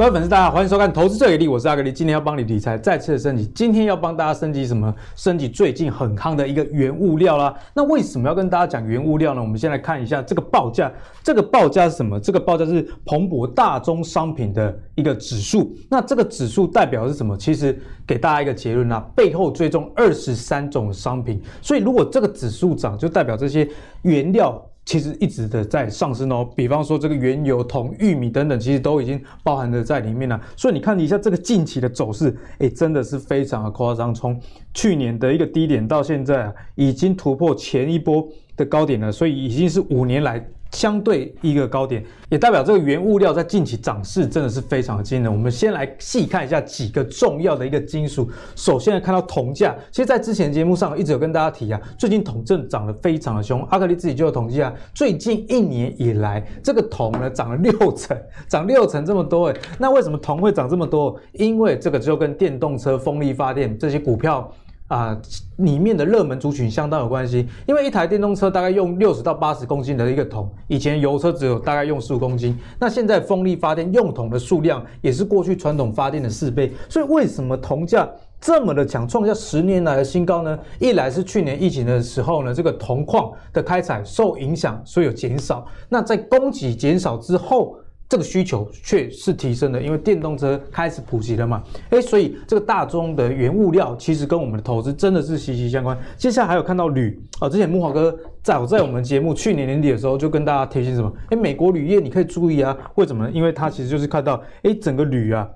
[0.00, 1.92] 各位粉丝，大家好，欢迎收看《投资最给力》，我是阿格力。
[1.92, 4.94] 今天要帮你理财再次的升级，今天要帮大家升级什么？
[5.14, 7.54] 升级最近很夯的一个原物料啦。
[7.74, 9.42] 那为什么要跟大家讲原物料呢？
[9.42, 10.90] 我们先来看一下这个报价，
[11.22, 12.18] 这个报价是什么？
[12.18, 15.70] 这个报价是彭博大宗商品的一个指数。
[15.90, 17.36] 那这个指数代表的是什么？
[17.36, 23.68] 其实给大家一个结论啊，背后追踪二十三种商品，所以如果这个指数涨，就代表这些
[24.00, 24.66] 原料。
[24.90, 30.40] 其实一直的在上升哦，比方说这个原油、铜、玉米等等，其实都已经包含的在里面了。
[30.56, 34.12] 所以你看一下这个近期的走势，哎，真的是非常的夸张。
[34.12, 34.36] 从
[34.74, 38.26] 去年的一个低点到现在啊，已经突破前一波
[38.56, 40.44] 的高点了，所以已经是五年来。
[40.72, 45.30] 相对一个高点，也代表这个原物料在近期涨势真的是非常的惊人。
[45.30, 48.30] 我们先来细看一下几个重要的一个金属。
[48.54, 53.62] 首先来看到铜价，其实，在之前节目上一直有跟大家提啊，最近铜正涨得非常的凶。
[53.70, 58.16] 阿格力自己就有统计啊，最近一年以来，这个铜呢涨了六成，
[58.48, 59.60] 涨六成这么多诶。
[59.78, 61.18] 那为什么铜会涨这么多？
[61.32, 64.50] 因为这个就跟电动车、风力发电这些股票。
[64.90, 65.16] 啊，
[65.58, 78.08] 里面的热门族群相当有关系，因为一台电动车大概用六十到八十公斤的一个桶，以前油车只有大概用十五公斤，那现在风力发电用桶的数量也是过去传统发电的四倍，所以为什么铜价
[78.40, 80.58] 这么的强，创下十年来的新高呢？
[80.80, 87.76] 一来是去年疫情的时候呢，这个铜矿的开采受影响，所以有减少，那在供给减少之后。
[88.10, 95.96] 这个需求却是提升的，因为电动车开始普及了嘛，诶，所以这个大宗的原物料其实跟我们的投资真的是息息相关。
[96.16, 101.12] 接下来还有看到铝啊，之前木华哥在我在我们节目去年年底的时候就跟大家提醒什么？
[101.28, 103.30] 诶，美国铝业你可以注意啊，为什么呢？
[103.32, 105.48] 因为它其实就是看到诶，整个铝啊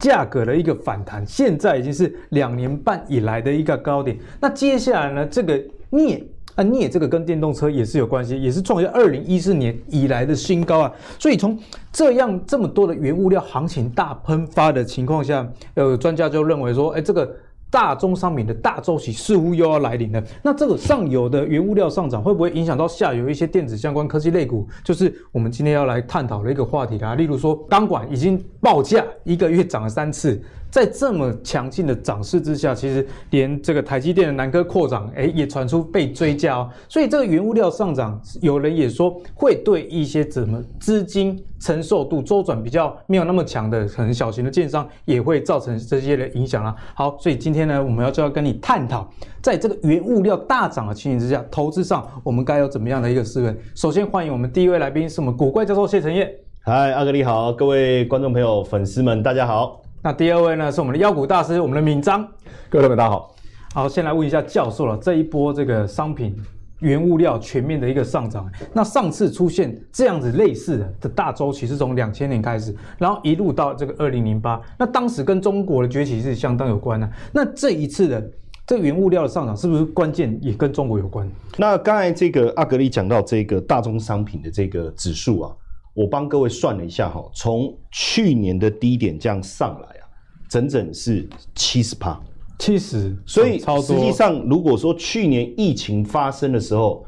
[0.00, 4.18] 价格的一个反弹，现在已经是两年半以来的一个高点。
[4.40, 6.26] 那接下来呢，这个镍。
[6.54, 10.92] 啊，镍这个跟电动车也是有关系，也是创下二零一四年以来的新高啊。
[11.18, 11.58] 所以从
[11.92, 17.30] 这样这么多的原物料行情大喷发的情况下，呃，专家就认为说，哎，这个。
[17.72, 20.20] 大宗商品的大周期似乎又要来临了。
[20.42, 24.66] 那这个上游的原物料上涨，会不会影响到下游一些电子相关科技类股？
[24.82, 27.14] 就是我们今天要来探讨的一个话题啦。
[27.14, 36.70] 例如说，钢管已经报价一个月涨了三次，在这么强劲的涨势之下，其实连这个台积电的南科扩厂，哎，也传出被追加哦。
[36.88, 46.74] 所以这个原物料上涨，有人也说会对一些怎么资金承受度周转比较没有那么强的，可能小型的建商也会造成这些的影响啦。
[46.94, 47.60] 好，所以今天。
[47.60, 49.06] 呢，我们要就要跟你探讨，
[49.42, 53.54] 在这个原物料大涨的情形之下，投资上我们该有怎么样的一个思维？
[53.74, 56.34] 首先欢迎我们第一位来宾，是我们古怪教授谢承业。
[56.60, 59.82] 嗨，阿哥你好，各位观众朋友、粉丝们，大家好。
[60.02, 62.26] 那第二位呢，是我们的妖股大师，我们的敏章。
[62.70, 63.34] 各位朋友大家好。
[63.74, 66.34] 好，先来问一下教授了，这一波这个商品。
[66.78, 77.06] 原物料全面的一个上涨，那上次出现这样子类似的的大周期是从两千年开始，然后一路到这个二零零八，那当时跟中国的崛起是相当有关的。
[77.30, 78.30] 那这一次的
[78.66, 81.30] 这个原物料的上涨，是不是关键也跟中国有关？
[81.58, 85.52] 那刚才这个阿格力讲到这个大宗商品的这个指数啊，
[85.94, 90.06] 我帮各位算了一下哈，从去年的低点这样上来啊，
[90.48, 92.20] 整整是七十趴。
[92.58, 97.02] 七十，所以实际上，如果说去年疫情发生的时候，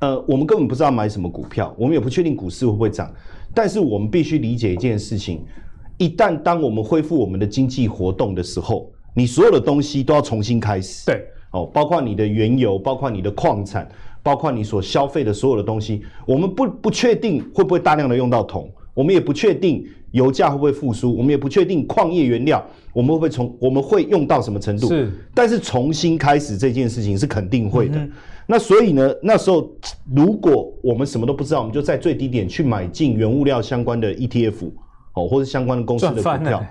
[0.00, 3.10] 呃，我们根本不知道买什么股票，我们也不确定股市会不会涨。
[3.54, 5.42] 但是我们必须理解一件事情：
[5.96, 11.06] 一旦当我们恢复我们的经济活动的时候，你所有的东西都要重新开始。
[11.06, 13.90] 对，哦，包括你的原油，包括你的矿产，
[14.22, 19.86] 包括你所消费的所有的东西，我们不不确定会不会大量的用到铜，我们也不确定。
[20.12, 21.16] 油价会不会复苏？
[21.16, 22.62] 我们也不确定矿业原料
[22.92, 24.86] 我们会不会从我们会用到什么程度？
[24.88, 27.96] 是，但是重新开始这件事情是肯定会的。
[27.96, 28.12] 嗯、
[28.46, 29.66] 那所以呢，那时候
[30.14, 34.70] 如果我们什么都不知道，我们就在最低点去买进原物料相关的 ETF
[35.14, 36.62] 哦，或者相关的公司的股票，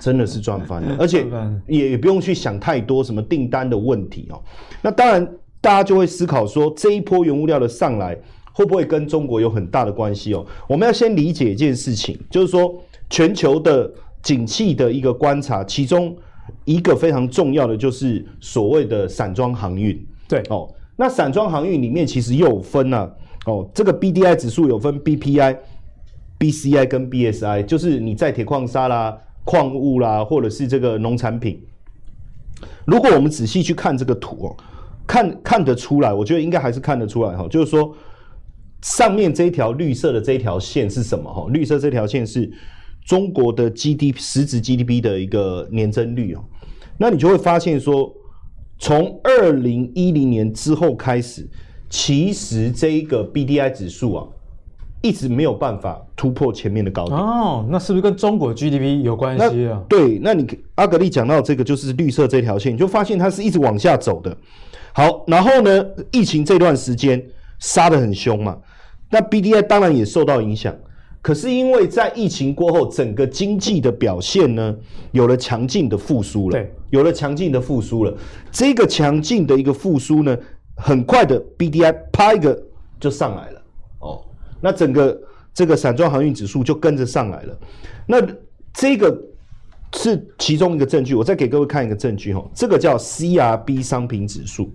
[0.00, 1.26] 真的是赚翻了， 而且
[1.68, 4.40] 也也不用去想太多什么订单的问题哦。
[4.80, 5.28] 那当然，
[5.66, 8.16] 大家就会思考说，这一波原物料的上来。
[8.52, 10.46] 会不会跟中国有很大的关系哦？
[10.66, 12.74] 我们要先理解一件事情，就是说
[13.10, 13.92] 全球的
[14.22, 16.16] 景气的一个观察，其中
[16.64, 20.02] 一个非常重要的就是所谓的散装航运。
[20.26, 20.66] 对哦，
[20.96, 23.12] 那散装航运里面其实又有分啊
[23.44, 25.54] 哦，这个 BDI 指数有分 BPI、
[26.38, 31.60] BCI 跟 BSI，就是你在铁矿砂啦、矿物啦，或者是这个农产品。
[32.86, 34.56] 如果我们仔细去看这个图哦，
[35.06, 37.94] 看看得出来，我觉得应该还是看得出来哈，就是说。
[38.82, 41.32] 上面这一条绿色的这一条线是什么？
[41.32, 42.48] 哈，绿色这条线是
[43.04, 46.44] 中国的 GDP 实质 GDP 的一个年增率哦。
[46.96, 48.12] 那你就会发现说，
[48.78, 51.48] 从二零一零年之后开始，
[51.88, 54.26] 其实这一个 BDI 指数啊，
[55.02, 57.18] 一直没有办法突破前面的高点。
[57.18, 59.82] 哦，那是不是跟中国 GDP 有关系啊？
[59.88, 64.36] 对，那你阿格力讲到这个就是绿色这条线，你就发现它是一直往下走的。
[64.96, 67.22] 好，然后呢，疫情这段时间
[67.58, 68.56] 杀得很凶嘛，
[69.10, 70.74] 那 BDI 当然也受到影响。
[71.20, 74.74] 可是因为在疫情过后，整个经济的表现呢，
[75.12, 76.52] 有了强劲的复苏了。
[76.58, 78.16] 对，有了强劲的复苏了。
[78.50, 80.34] 这个强劲的一个复苏呢，
[80.76, 82.58] 很快的 BDI 啪一个
[82.98, 83.62] 就上来了。
[83.98, 84.24] 哦，
[84.62, 85.20] 那整个
[85.52, 87.58] 这个散装航运指数就跟着上来了。
[88.06, 88.16] 那
[88.72, 89.14] 这个
[89.92, 91.14] 是其中一个证据。
[91.14, 94.72] 我再给各位看一个证据哈，这个叫 CRB 商品指数，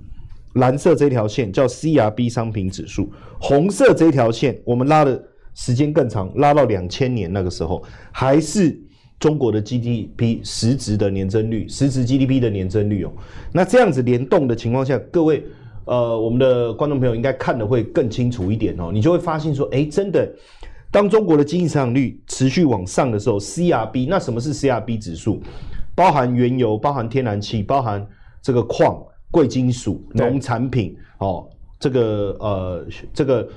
[0.53, 5.21] 蓝色这条线叫 CRB 商品指数，红色这条线我们拉的。
[5.53, 8.80] 时间更长，拉到两千年那个时候，还是
[9.19, 13.12] 中国的 GDP 实质的年增率，实质 GDP 的年增率哦。
[13.51, 15.44] 那这样子联动的情况下，各位
[15.83, 18.92] 呃，我们的观众朋友应该看的会更清楚一点哦。
[18.94, 20.25] 你就会发现说，哎，真的，
[20.89, 25.42] 当中国的经济增长率持续往上的时候，CRB 那什么是 CRB 指数？
[25.94, 28.07] 包含原油，包含天然气，包含
[28.42, 31.47] 这个矿、贵金属、农产品哦，
[31.79, 33.47] 这个呃，这个。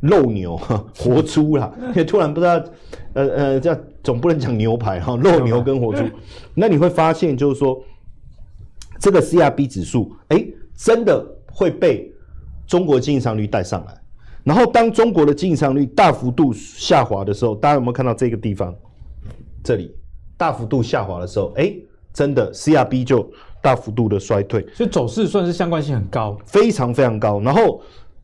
[0.00, 0.56] 肉牛、
[0.96, 2.52] 活猪啦，因为突然不知道，
[3.12, 6.02] 呃呃，这样总不能讲牛排哈，肉牛跟活猪，
[6.54, 7.78] 那你会发现就是说，
[8.98, 11.22] 这个 CRB 指数，哎、欸，真的
[11.52, 12.10] 会被
[12.66, 13.94] 中国经济增长率带上来。
[14.42, 18.74] 然后当中国的经济增长率大幅度下滑的时候，大家有没有看到这个地方？
[19.62, 19.94] 这里
[20.38, 21.84] 大幅度下滑的时候，哎、欸，
[22.14, 23.30] 真的 CRB 就
[23.62, 27.40] 大幅度的衰退，所以走势算是相关性很高，非常非常高。
[27.40, 27.82] 然后。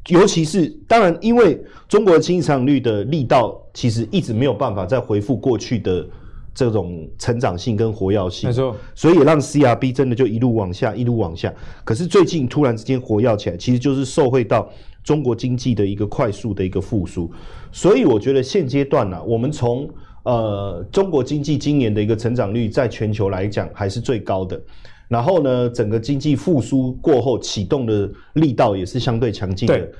[0.08, 6.06] 尤其是当然，因为中国的经济成长率的力道其实一直没有办法再回复过去的
[6.54, 11.52] 这种成长性跟活跃性，没错，所以也让 CRB 真的就一路往下，一路往下。
[11.82, 14.70] 可是最近突然之间活跃起来，其实就是受惠到
[15.02, 17.28] 中国经济的一个快速的一个复苏。
[17.72, 19.90] 所以我觉得现阶段呢、啊，我们从
[20.22, 24.62] 呃中国经济今年的一个成长率，在全球来讲还是最高的。
[25.08, 29.92] 然后呢，整个经济复苏过后启动的力道也是相对强劲的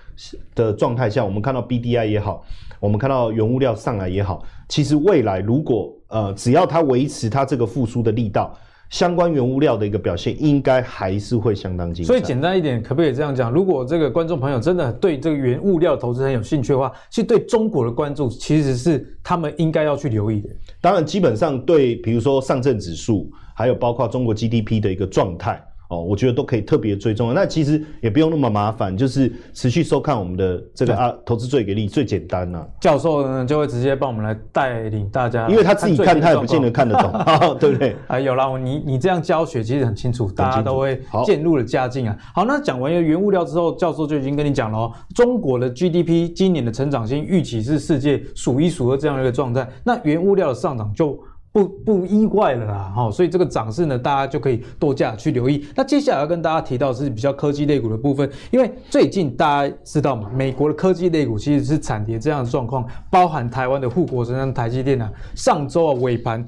[0.54, 2.44] 的状态下，我们看到 BDI 也好，
[2.80, 8.52] 我们看到原物料上来也好，其实未来如果呃只要它维持它这个复苏的力道，
[8.90, 12.08] 相关原物料的一个表现应该还是会相当精彩。
[12.08, 13.50] 所以简单一点，可不可以这样讲？
[13.50, 20.48] 如果这个观众朋友真的对这个原物料投资很有兴趣的话，其实对中国的关注其实是他们应该要去留意的。
[20.80, 23.30] 当然，基本上对，比如说上证指数。
[23.58, 27.32] 还有包括中国 GDP 的一个状态哦，我觉得都可以特别追踪。
[27.32, 32.66] 那其实也不用那么麻烦，就是持续收看我们的这个啊投资最给力，最简单呐、啊。
[32.80, 37.12] 教授呢就会直接帮我们来带领大家，因为他自己看他也不见得看得懂，
[37.60, 37.96] 对不对？
[38.08, 42.16] 啊，有啦，你你这样教学其实很清楚，大家都会渐入了佳境啊。
[42.34, 51.18] 好，那讲完原物料之后，教授就已经跟你讲了哦，中国的 GDP 今年的成长性预期是世界数一数二这样的一个状态，那原物料的上涨就。
[51.56, 55.66] 不不意外了啦，哈，所以这个涨势呢，大家就可以多加去留意。
[55.74, 66.46] 那接下来要跟大家提到是比较科技类股的部分，因为最近大家知道嘛，美国的科技类股其实是惨跌这样的状况，包含台湾的护国神山台积电啊，上周啊尾盘。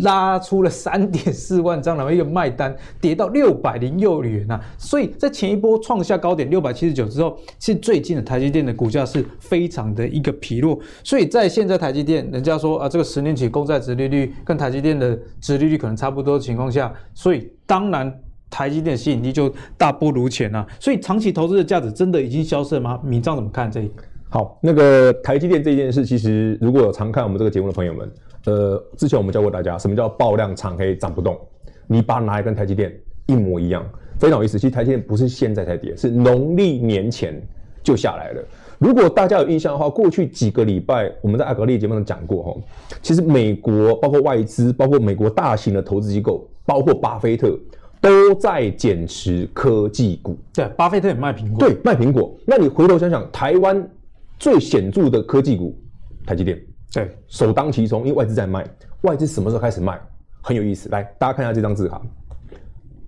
[0.00, 18.12] 拉出了三点四万张，然后一个卖单跌到六百零六元呐，所以在前一波创下高点六百七十九之后，其实最近的台积电的股价是非常的一个疲弱，所以在现在台积电人家说啊，这个十年期公债殖利率跟台积电的殖利率可能差不多的情况下，所以当然
[18.50, 22.98] 台积电吸引力就大不如前啊，所以长期投资的价值真的已经消失了吗？
[23.04, 23.90] 铭彰怎么看这一？
[24.28, 28.10] 好，那个台积电这件事，其实如果有常看我们这个节目的朋友们。
[28.44, 31.38] 呃，之前我们教过大家，什么叫爆量长黑涨不动？
[31.86, 32.92] 你把它拿来跟台积电
[33.26, 33.84] 一模一样，
[34.18, 34.58] 非常有意思。
[34.58, 37.40] 其实台积电不是现在才跌，是农历年前
[37.82, 38.42] 就下来了。
[38.78, 42.56] 如果大家有印象的话，过去几个礼拜我们在阿格力节目上讲过哈，
[43.00, 47.56] 其实美国包括外资，包括美国大型的投资机构，包括巴菲特
[48.00, 50.36] 都在减持科技股。
[50.52, 51.60] 对，巴菲特也卖苹果。
[51.60, 52.36] 对，卖苹果。
[52.44, 53.88] 那你回头想想，台湾
[54.36, 55.78] 最显著的科技股，
[56.26, 56.60] 台积电。
[56.92, 58.68] 对，首当其冲，因为外资在卖。
[59.00, 59.98] 外资什么时候开始卖？
[60.42, 60.90] 很有意思。
[60.90, 62.00] 来，大家看一下这张字卡。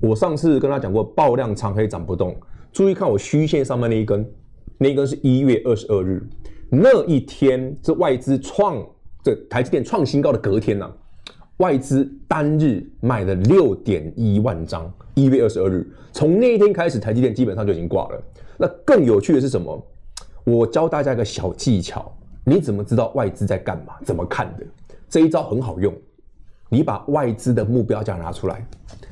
[0.00, 2.34] 我上次跟他讲过，爆量长黑涨不动。
[2.72, 4.26] 注意看我虚线上面那一根，
[4.78, 6.26] 那一根是一月二十二日，
[6.70, 8.82] 那一天是外资创
[9.22, 10.92] 这台积电创新高的隔天呐、啊。
[11.58, 14.90] 外资单日卖了六点一万张。
[15.14, 18.22] 一月二十二日，从那一天开始，台积电基本上就已经挂了。
[18.56, 19.86] 那更有趣的是什么？
[20.44, 22.10] 我教大家一个小技巧。
[22.44, 23.94] 你怎么知道外资在干嘛？
[24.04, 24.66] 怎么看的？
[25.08, 25.94] 这一招很好用，
[26.68, 28.66] 你把外资的目标价拿出来，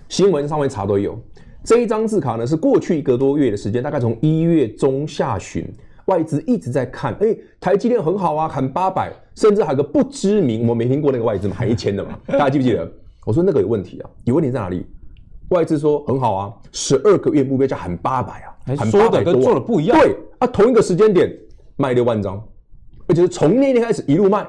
[0.09, 1.19] 新闻上面查都有。
[1.65, 5.65] 这一张字卡呢，是过去一个多月的时间，大概从一月中下旬
[6.07, 12.91] 外资一直在看，哎，台积电很好啊，喊八百，甚至还有个不知名，我没听过那个外资嘛，喊一千的嘛， 大家记不记得？
[13.25, 14.85] 我说那个有问题啊，有问题在哪里？
[15.51, 19.97] 外资说很好啊，十二个月目标价喊八百啊，喊八百多，跟做的不一样。
[19.97, 21.33] 对啊，同一个时间点
[21.77, 22.43] 卖六万张，
[23.07, 24.47] 而且是从那天开始一路卖，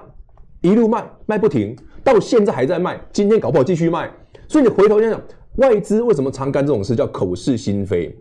[0.62, 4.10] 一路卖，卖不停，到现在还在卖，今天搞不好继续卖。
[4.48, 5.22] 所以你回头想想，
[5.56, 8.16] 外资为什么常干这种事，叫口是心非。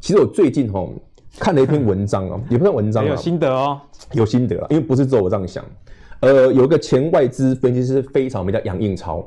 [0.00, 0.86] 其实我最近哈
[1.38, 3.80] 看了一篇文章啊，也不算文章啊，有心得哦，
[4.12, 5.64] 有心得啊，因为不是只有我这样想。
[6.20, 9.20] 呃，有一个前外资分析师非常名叫杨应超，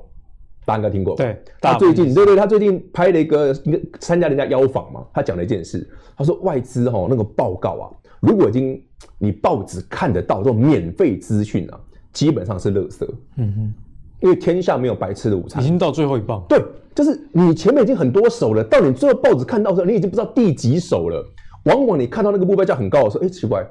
[0.65, 1.15] 大家应该听过。
[1.15, 5.87] 对，他最近对对，他最近拍了一个一个参加人家邀访嘛，他讲了一件事，
[6.17, 7.85] 他说外资哈那个报告啊，
[8.21, 8.81] 如果已经
[9.17, 11.79] 你报纸看得到这种免费资讯啊，
[12.13, 13.07] 基本上是垃圾。
[13.37, 13.73] 嗯哼，
[14.21, 16.43] 因为天下没有白吃的午餐，已经到最后一棒。
[16.47, 21.25] 对，就是你前面已经很多手了，到你最后报纸看到的时候，你已经不知道第几手了。
[21.65, 23.65] 往往你看到那个目标价很高的时候，哎，奇怪，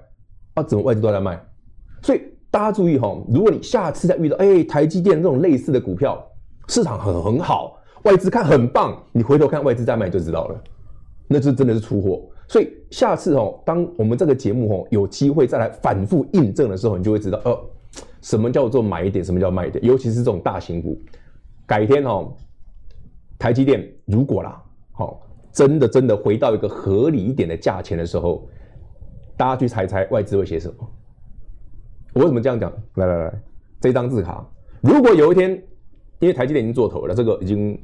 [0.54, 1.40] 啊，怎么外资都在卖？
[2.02, 2.20] 所以。
[2.50, 6.18] 大家注意哈，如果你下次再遇到哎、欸、台积电这种类似的股票，
[6.66, 10.58] 市场很很好，外资看很棒，你回头看外资在卖就知道了，
[11.26, 12.22] 那就真的是出货。
[12.48, 17.60] 所以下次哦，当我们这个节目哦有机会再来反复印证的时候，你就会知道，呃，
[18.22, 20.98] 什么叫做买一点，什么叫卖一点，尤其是这种大型股。
[21.66, 22.32] 改天哦，
[23.38, 24.62] 台积电如果啦，
[24.92, 25.20] 好，
[25.52, 28.48] 真的真的回到一个合理一点的价钱的时候，
[29.36, 30.90] 大家去猜猜外资会写什么？
[32.14, 32.72] 我为什么这样讲？
[32.94, 33.42] 来来来，
[33.78, 34.42] 这张字卡，
[34.80, 35.50] 如果有一天，
[36.20, 37.78] 因为台积电已经做头了，这个已经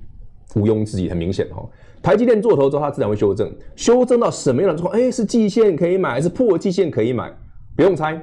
[0.55, 1.65] 毋庸置疑，很明显哈。
[2.03, 5.01] 台积电做头之后，它自然会修正，修正到什么样的状况？
[5.01, 7.33] 哎，是季线可以买，还是破季线可以买？
[7.75, 8.21] 不用猜，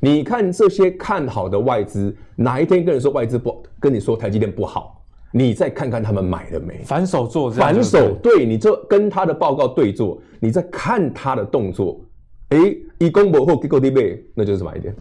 [0.00, 6.80] 你看这些看好的外资，哪一天跟你说外资不，跟你说台积电不好，你再看看他们买了没？
[6.84, 12.00] 反手做，反手，对，你就跟他的报告对做，你再看他的动作，
[12.48, 12.58] 哎，
[12.98, 14.94] 一公布后给够低倍，那就是买点。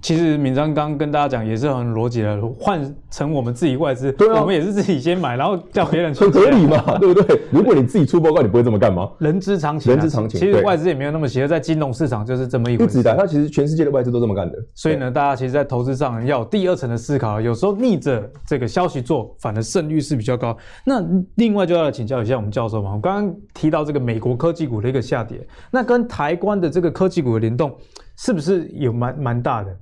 [0.00, 7.40] 其实敏章刚刚跟大家讲也是很逻辑的，换成我们自己外资，对啊，我们也是自己先买，然后叫别人出，很合理嘛，对不对？
[7.50, 9.10] 如果你自己出报告，你不会这么干吗？
[9.18, 10.38] 人之常情，人之常情。
[10.38, 12.86] 其实外资也没有那么邪恶，在金融市场就是这么一回事。
[12.86, 14.58] 不止的，他其实全世界的外资都这么干的。
[14.74, 20.56] 所以呢，大家其实，在投资上要有第二层的思考，有时候逆着这个消息做，反而胜率是比较高。
[20.84, 21.04] 那
[21.36, 27.74] 另外就要来请教一下我们教授嘛，我刚刚提到这个美国科技股的一个下跌，那跟台湾的这个科技股的联动，
[28.16, 29.76] 是不是有蛮蛮大的？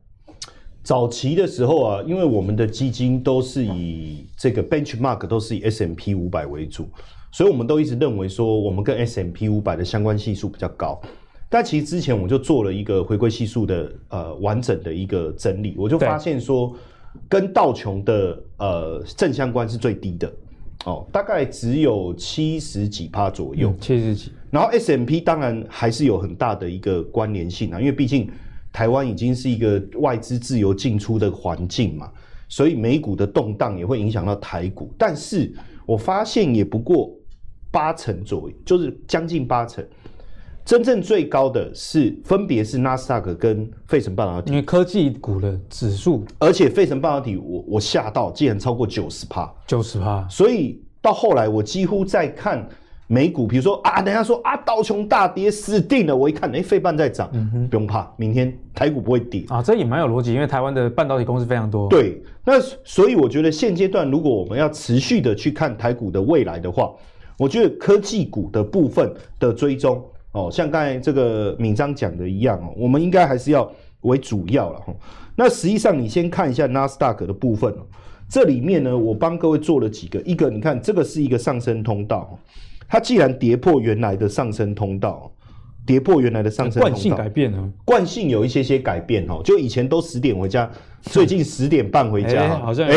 [0.82, 6.88] 早期的时候啊，因为我们的基金都是以这个 benchmark 都是以 S M P 五百为主，
[7.30, 11.00] 所以我们都一直认为说我们跟 S M P 五百的相关系数比较高。
[11.48, 16.74] 但其实之前我就做了一个回归系数的呃完整的一个整理，我就发现说
[17.28, 20.32] 跟道琼的呃正相关是最低的
[20.84, 24.32] 哦，大概只有七十几趴左右，七十几。
[24.52, 28.30] 然后 S M P 当然还是有很大的一个关联性啊，因为毕竟。
[28.74, 32.10] 台湾已经是一个外资自由进出的环境嘛，
[32.48, 34.90] 所以美股的动荡也会影响到台股。
[34.96, 35.52] 但是
[35.84, 37.10] 我发现也不过
[37.70, 39.86] 八成左右，就是将近八成。
[40.64, 50.26] 真正最高的是分别是纳斯达克跟费城半导体，因为科技股的指数，而且费城半导体我我吓到竟然超过九十趴，九十趴。
[50.30, 52.66] 所以到后来我几乎在看。
[53.12, 56.16] 美股，比如说啊，等下说啊，道琼大跌死定了。
[56.16, 59.62] 我一看，哎、欸，费半在涨，嗯哼，不用怕，明天台股不会跌啊。
[59.62, 61.90] 这也蛮有逻辑，因为台湾的半导体公司非常多。
[61.90, 66.90] 对，那所以我觉得现阶段如果我们要持续的去看台股的未来的话，
[67.36, 70.02] 我觉得科技股的部分的追踪
[70.32, 74.94] 哦，像刚才这个敏章讲的一样哦，我们应该还是要为主要了哈。
[75.36, 77.84] 那实际上你先看一下纳斯达克的部分哦，
[78.26, 82.38] 这里面呢，我帮各位做了几个，一个你看这个是一个上升通道。
[82.92, 85.32] 它既然跌破原来的上升通道，
[85.86, 89.40] 跌破原来的上升通道，惯性改变了，惯性有一些些改变哦。
[89.42, 90.70] 就以前都十点回家，
[91.00, 92.94] 最近十点半回家，好像哎，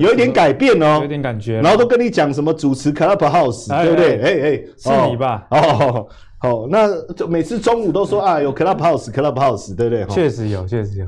[0.00, 1.60] 有一点改变哦，有点感觉。
[1.60, 4.20] 然后都跟你讲什么主持 Clubhouse，对不对？
[4.20, 5.46] 哎哎，是你吧？
[5.52, 6.08] 哦，
[6.38, 10.04] 好， 那就每次中午都说啊，有 Clubhouse，Clubhouse，对不对？
[10.06, 11.06] 确实有，确实有。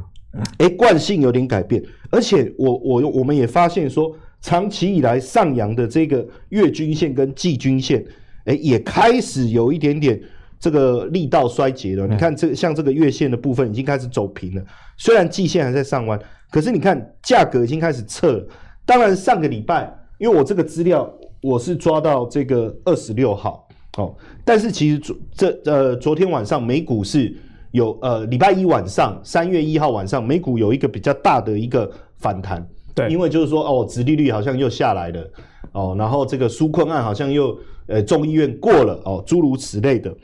[0.58, 4.14] 哎，惯性有点改变，而且我我我们也发现说。
[4.42, 8.04] 长期以来上扬的这个月均线跟季均线，
[8.44, 10.20] 哎，也开始有一点点
[10.58, 12.06] 这个力道衰竭了。
[12.08, 14.62] 你看，这个像这个月线的部分已经开始走平了，
[14.96, 16.18] 虽然季线还在上弯，
[16.50, 18.46] 可是你看价格已经开始撤了。
[18.84, 21.08] 当然，上个礼拜因为我这个资料
[21.40, 24.12] 我是抓到这个二十六号哦，
[24.44, 27.32] 但是其实昨这呃昨天晚上美股是
[27.70, 32.66] 有呃礼拜一晚上三月一号晚上美股有一个比较大的一个反弹。
[32.94, 35.30] 对，因为就是说，哦，殖利率好像又下来了，
[35.72, 40.14] 哦，然后这个纾困案好像又，呃，众议院过了，哦，诸如此类的。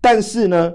[0.00, 0.72] 但是呢，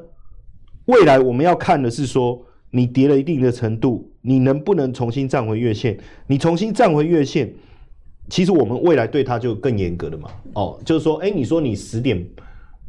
[0.85, 2.41] 未来我们要看的是说，
[2.71, 5.97] 你跌了一定的程度，你能不能重新站回月线？
[6.27, 7.53] 你重新站回月线，
[8.29, 10.29] 其实我们未来对它就更严格了嘛。
[10.53, 12.25] 哦，就是说，哎，你说你十点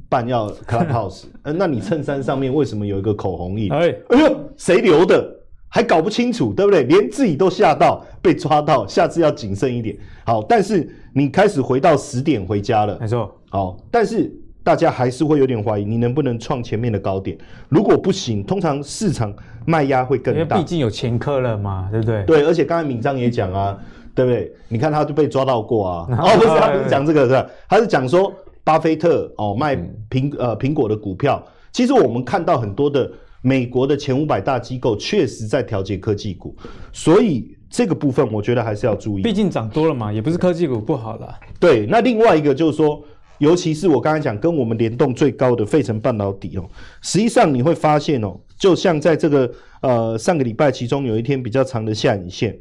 [0.08, 3.72] 半要 Clubhouse， 呃，那你衬衫上面为什么有一个口红印？
[3.72, 5.39] 哎，哎呦，谁留的？
[5.72, 6.82] 还搞不清楚，对不对？
[6.82, 9.96] 连自己都吓到，被抓到，下次要谨慎一点。
[10.24, 13.32] 好，但是你开始回到十点回家了，没错。
[13.48, 14.30] 好，但是
[14.64, 17.38] 大家还是会有点怀疑，你能不能创前面的高点？
[17.68, 19.32] 如果不行，通常市场
[19.64, 22.24] 卖压会更大，因为毕竟有前科了嘛，对不对？
[22.24, 23.78] 对，而且刚才敏章也讲啊，
[24.12, 24.52] 对不对？
[24.66, 26.06] 你看他就被抓到过啊。
[26.18, 27.46] 哦，不是，他不是讲这个，是吧？
[27.68, 28.32] 他是讲说
[28.64, 29.76] 巴菲特哦卖
[30.10, 31.40] 苹呃苹果的股票。
[31.70, 33.08] 其实我们看到很多的。
[33.42, 36.54] 美国的前五百大机构确实在调节科技股，
[36.92, 39.22] 所以这个部分我觉得还是要注意。
[39.22, 41.34] 毕竟涨多了嘛，也不是科技股不好了。
[41.58, 43.02] 对，那另外一个就是说，
[43.38, 46.68] 尤其是我刚才讲跟我们联动最高的费城半导体哦，
[47.00, 52.54] 实际上你会发现哦，就像在这个呃上个礼拜，其中有一天比较长的下影线，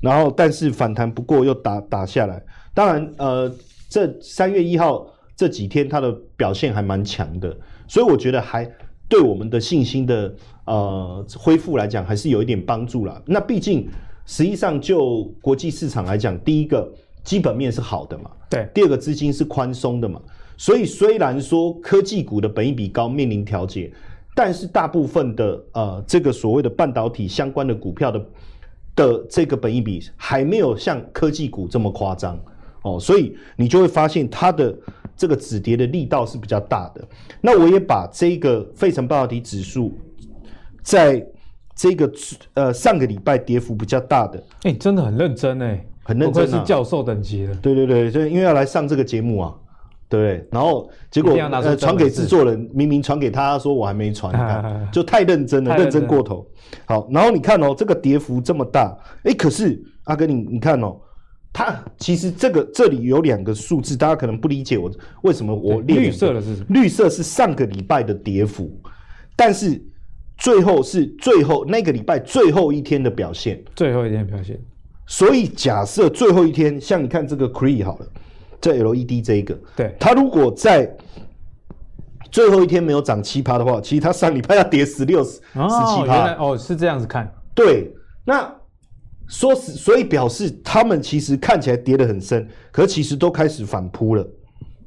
[0.00, 2.42] 然后但是反弹不过又打打下来。
[2.74, 3.54] 当然呃，
[3.88, 5.06] 这三月一号
[5.36, 7.56] 这几天它的表现还蛮强的，
[7.86, 8.68] 所以我觉得还。
[9.08, 10.34] 对我们的信心的
[10.64, 13.22] 呃恢复来讲，还是有一点帮助啦。
[13.26, 13.88] 那毕竟，
[14.24, 18.68] 实际上就国际市场来讲，第一个基本面是好的嘛，对。
[18.74, 20.20] 第二个资金是宽松的嘛，
[20.56, 23.92] 所以虽然说科技股的本益比高，面临调节，
[24.34, 28.26] 但是大部分的呃这个所谓的半导体相关的股票的
[28.96, 32.38] 的这个本益比还没有像科技股这么夸张
[32.86, 34.76] 哦，所以你就会发现它的。
[35.18, 37.02] 这个止跌的力道是比较大的。
[37.40, 39.90] 那我也把这个费城半导体指数，
[40.82, 41.26] 在
[41.74, 42.12] 这个
[42.52, 47.54] 呃上个礼拜跌幅比较大的，哎、欸，真的很认真哎，很认真、啊，是教授等级的。
[47.54, 49.54] 对对对，所以因为要来上这个节目啊，
[50.06, 50.48] 对不对？
[50.52, 56.46] 然后结果呃传给制作人，明明传给他说我还没传，你看 就太认真了，认真过头。
[56.84, 58.94] 好，然后你看哦，这个跌幅这么大，
[59.24, 60.94] 哎，可是阿哥你你看哦。
[61.56, 64.90] 它其实这个这里有两个数字，大家可能不理解我
[65.22, 66.66] 为什么我绿色的是什么？
[66.68, 68.70] 绿色是上个礼拜的跌幅，
[69.34, 69.82] 但是
[70.36, 74.60] 最后是最后那个礼拜最后一天的表现，最后一天的表现。
[75.06, 78.06] 所以假设最后一天，像你看这个 Cree 好了，
[78.60, 80.94] 这 LED 这一个，对，它如果在
[82.30, 87.90] 最后一天没有涨七趴的话，其实它上礼拜要跌十六十十七趴哦，是这样子看，对，
[88.26, 88.54] 那。
[89.28, 94.26] 说是，所以表示他们其实看起来跌得很深，可其实都开始反扑了，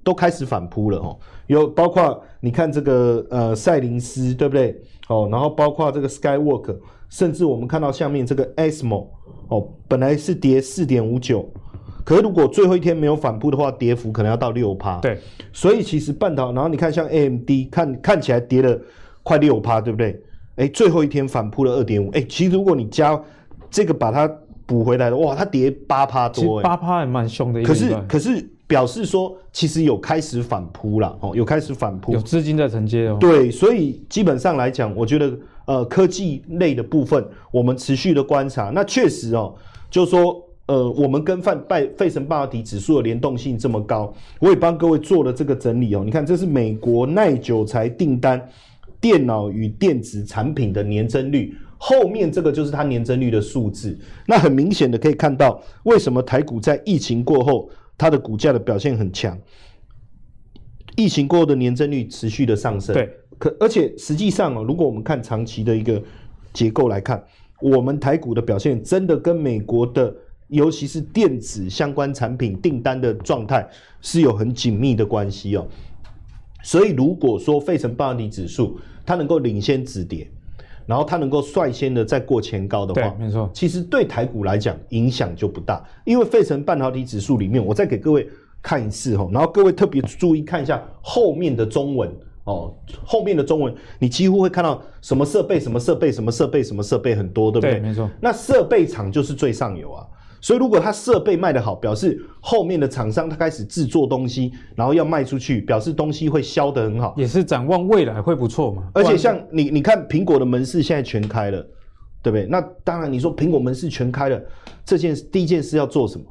[0.04, 1.18] 都开始反扑了哦。
[1.48, 4.80] 有包括你看这个呃赛灵思对不对？
[5.08, 6.78] 哦，然后包括这个 Skywork，
[7.10, 9.08] 甚至我们看到下面这个 ASML
[9.48, 11.52] 哦，本来是跌四点五九，
[12.06, 15.00] 可是如果最后一天没有反扑的话，跌幅可能要到六趴。
[15.00, 15.18] 对，
[15.52, 18.80] 所以其实半导，然后你看像 AMD，看看起来跌了
[19.24, 20.22] 快六趴，对不对？
[20.58, 23.20] 哎，最后一天反扑了二点五，哎，其实如果你加
[23.70, 24.30] 这个把它
[24.66, 27.64] 补回来的哇，它跌八趴多，八趴还蛮凶的。
[27.64, 33.18] 可是可是表示说，其实有开始反扑了哦，有开始反扑，有资金在承接哦。
[33.20, 38.70] 对，所以基本上来讲，我觉得呃科技类的部分，我们持续的观察。
[38.70, 39.56] 那确实哦，
[39.90, 46.04] 就是说呃，我们跟泛拜费城半导体指数的联动性这么高，我也帮各位做了这个整理哦。
[46.06, 48.48] 你看，这是美国耐久材订单，
[49.02, 51.56] 电脑与电子产品的年增率。
[51.82, 59.40] 后面这个就是它年增率的数字，那很明显的可以看到，为什么台股在疫情过后，它的股价的表现很强。
[60.98, 66.04] 疫情过后的年增率持续的上升，对，可而且实际上哦，如果我们看长期的一个
[66.52, 67.24] 结构来看，
[67.62, 70.14] 我们台股的表现真的跟美国的，
[70.50, 73.66] 尤其是电子相关产品订单的状态
[74.02, 75.66] 是有很紧密的关系哦。
[76.62, 80.30] 所以如果说费城半导体指数它能够领先止跌。
[80.90, 88.28] 然后它能够率先的再过前高的话，对，没错，其实对台股来讲影响就不大，因为费城半导体指数里面，我再给各位
[88.60, 92.12] 看一次哈，然后各位特别注意看一下后面的中文
[92.46, 92.74] 哦，
[93.06, 97.74] 后面的中文你几乎会看到什么设备、什么设备、什么设备、什么设备很多，对不对？
[97.76, 98.10] 对，没错。
[98.20, 100.08] 那设备厂就是最上游啊。
[100.42, 108.84] 所以，如果它设备卖得好，表示后面的厂商他开始制作东西，然后要卖出去，表示东西会销得很好，也是展望未来会不错嘛。
[108.94, 111.62] 而且像你，你看苹果的门市现在全开了，
[112.22, 112.46] 对不对？
[112.46, 114.42] 那当然，你说苹果门市全开了，
[114.86, 116.26] 这件第一件事要做什么？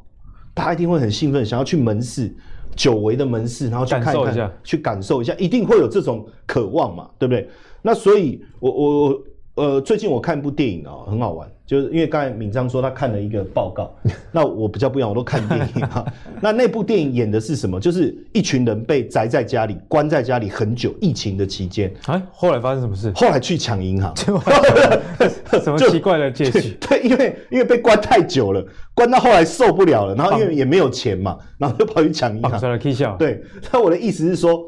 [0.55, 2.35] 大家一定会很兴奋，想要去门市，
[2.75, 7.49] 久违的门市，然后去看一看，去感受一下，一定会有这种渴望嘛，对不对？
[7.83, 9.23] 那所以我，我我。
[9.59, 13.93] 呃，最近我看一部电影啊、喔，很好玩，就是因为刚才敏章说他看了一个报告，
[14.31, 16.07] 那我比较不一样，我都看电影啊。
[16.41, 17.81] 那那部电影演的是什么？
[17.81, 21.93] 就是一群人被宅在家里，关在家里很久，疫情的期间。
[22.07, 23.11] 哎，后来发生什么事？
[23.17, 24.15] 后来去抢银行，
[25.61, 26.77] 什么奇怪的借据？
[26.81, 32.61] 对，因为因为被关太久了，关到后来受不了了，然后因为也没有钱嘛，然后就跑去抢银行。
[33.19, 33.43] 对，
[33.73, 34.61] 那我的意思是说。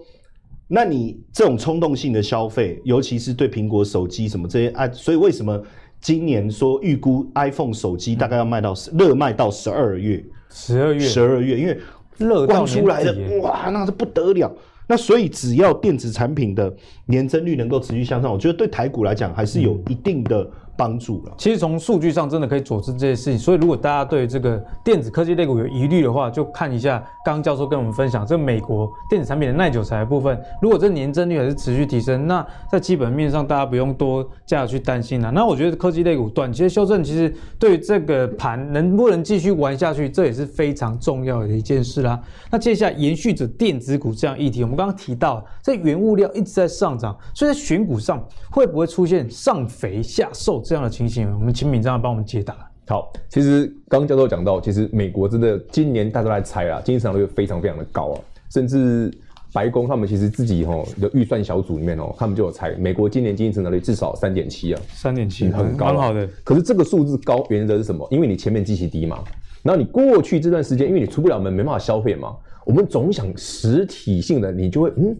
[0.72, 5.61] 那你这种冲动性的消费，尤其是对苹果手机什么这些啊，所以为什么
[6.00, 10.24] 今年说预估 iPhone 手机大概要卖到热卖到十二月？
[10.48, 11.76] 十二月，十二月，因为
[12.18, 14.54] 热刚出来的哇，那是不得了。
[14.87, 16.72] 那所以只要电子产品的
[17.06, 20.48] 年增率能够持续向上，我觉得对台股来讲还是有一定的。
[20.80, 21.34] 帮助了。
[21.36, 30.40] 其实从数据上真的可以佐证这些事情，所以如果大家对这个电子科技类股有疑虑的话，就看一下刚刚教授跟我们分享这美国电子产品的耐久材的部分。
[30.62, 35.30] 如果这年增率还是持续提升，那在基本面上大家不用多加去担心了。
[35.30, 42.18] 那我觉得科技类股短期的修正，其实对这个盘能不能继续玩下去，这也是非常重要的一件事啦。
[42.50, 50.64] 那接下来延续着电子股这样议题，我们刚刚提到这原物料一直在上涨，所以在选股上会不会出现上肥下瘦？
[50.70, 52.56] 这样的情形，我们请敏章帮我们解答。
[52.87, 59.12] 好，其实刚刚教授讲到，其实美国真的今年大家都在猜啊，经济成长率非常非常的高啊，甚至
[59.52, 66.24] 白宫他们其实自己哈的预算小组里面哦，他们就有猜，美国今年经济成长率至少三点七啊，三点七很高，很好的。
[66.44, 68.06] 可是这个数字高，原则是什么？
[68.09, 69.24] 因为你前面基期低嘛，
[69.64, 75.16] 然后你过去这段时间，因为你出不了门，没办法消费嘛，我们总想实体性的，你就会嗯，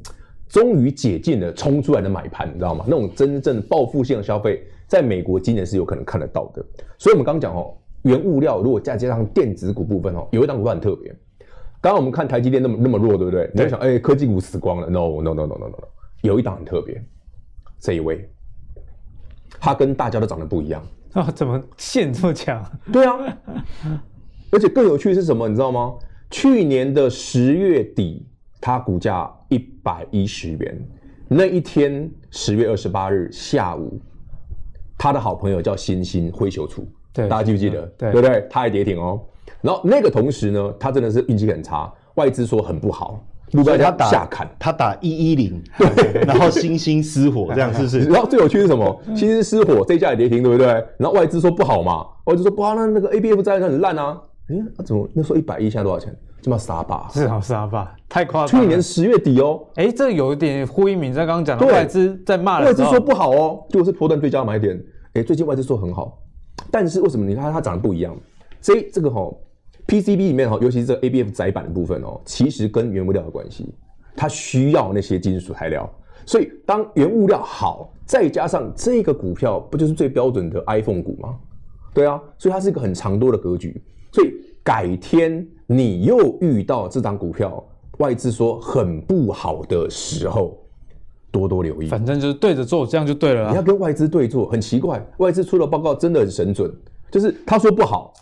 [0.51, 2.85] 终于解禁了，冲出来的买盘，你知道吗？
[2.87, 4.63] 那种真正报复性的消费。
[4.87, 6.61] 在美国今年是有可能看得到的，
[6.99, 11.15] 所以我们刚刚讲哦，原物料如果再加上电子股部分哦，有一档股票很特别。
[11.81, 13.49] 刚刚我们看台积电那么那么弱，对不对？
[13.55, 15.79] 你会想，哎、欸，科技股死光了？No No No No No No，
[16.23, 17.01] 有一档很特别，
[17.79, 18.29] 这一位，
[19.61, 21.31] 他跟大家都长得不一样啊？
[21.31, 22.61] 怎么线这么强？
[22.93, 23.17] 对啊，
[24.51, 25.49] 而且更有趣的是什么？
[25.49, 25.95] 你知道吗？
[26.31, 28.27] 去年的十月底，
[28.61, 30.89] 它股价一百一十元，
[31.29, 34.01] 那一天十月二十八日下午。
[35.03, 37.87] 他的好朋友叫欣兴辉秀出，对，大家记不记得？
[37.97, 38.47] 对，对不对？
[38.51, 39.19] 他还跌停哦。
[39.63, 43.19] 然后那个同时呢，他真的是运气很差，外资说很不好，
[43.53, 45.59] 目标价下砍，他打一一零，
[45.97, 48.01] 对，然后星星失火，这样是不是？
[48.13, 49.03] 然后最有趣是什么？
[49.17, 50.67] 星星失火，这一家也跌停，对不对？
[50.99, 54.21] 然后外资说不好嘛，外资说不好，那那个 A B F 债券很烂啊。
[54.51, 56.15] 诶，那怎么那时候一百一现在多少钱？
[56.43, 57.09] 这么傻吧？
[57.13, 57.97] 是好傻吧？
[58.09, 58.67] 太夸张了。
[58.67, 64.83] 去年十月底哦，哎，这有一点呼应敏在刚刚讲的外资在骂，外资说不好哦，就是波段最佳买点。
[65.15, 66.19] 哎，最近外资说很好，
[66.71, 68.17] 但是为什么你看它长得不一样？
[68.61, 69.37] 所以这个哈、哦、
[69.87, 73.75] PCB 里面哈，尤其是这个 ABF 窄板的部分哦，其实跟原物料有关系，
[74.17, 75.89] 它需要那些金属材料。
[76.27, 81.37] 所以当原物料好，再加上这个股票，不就是最标准的 iPhone 股吗？
[81.93, 83.83] 对啊，所以它是一个很长多的格局。
[84.13, 87.65] 所以改天你又遇到这张股票，
[87.99, 90.59] 外资说很不好的时候。
[91.33, 93.51] 多多留意，反正就是对着做，这样就对了。
[93.51, 96.69] 你要跟外资对做，很奇怪，外资出的报告真的很神准，
[97.09, 98.13] 就是他说不好，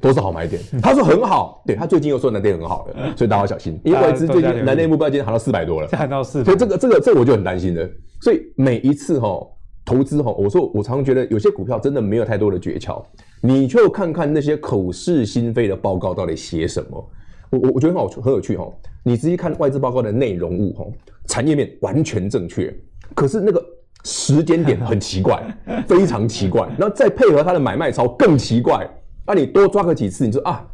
[0.00, 7.86] 都是好买点；他说很好，对他最近又说南电很好了，所以大家要小心，因为外资最近南电目标今天喊到四百多了，喊到四百，所以这个这个这個我就很担心了。
[8.22, 9.46] 所以每一次哈
[9.84, 13.02] 投资哈，我说我常常觉得有些股票真的没有太多的诀窍，
[13.42, 17.10] 你就看看那些口是心非的报告到底写什么。
[17.50, 18.70] 我我我觉得很好很有趣哈，
[19.02, 20.86] 你仔细看外资报告的内容物哈，
[21.26, 22.72] 产业面完全正确，
[23.14, 23.64] 可是那个
[24.04, 25.42] 时间点很奇怪，
[25.88, 28.88] 非常奇怪，然后再配合它的买卖超更奇怪，
[29.26, 30.64] 那、你多抓个几次，你说啊，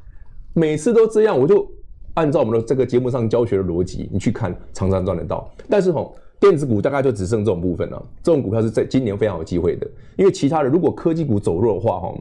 [0.52, 1.66] 每次都这样，我就
[2.14, 5.50] 按照我们的这个节目上教学的逻辑，你去看常常赚得到。
[5.70, 12.14] 但是吼，电子股大概就只剩这种部分了，这种股票是在今年非常有机会的，因为其他的如果科技股走弱的话哈。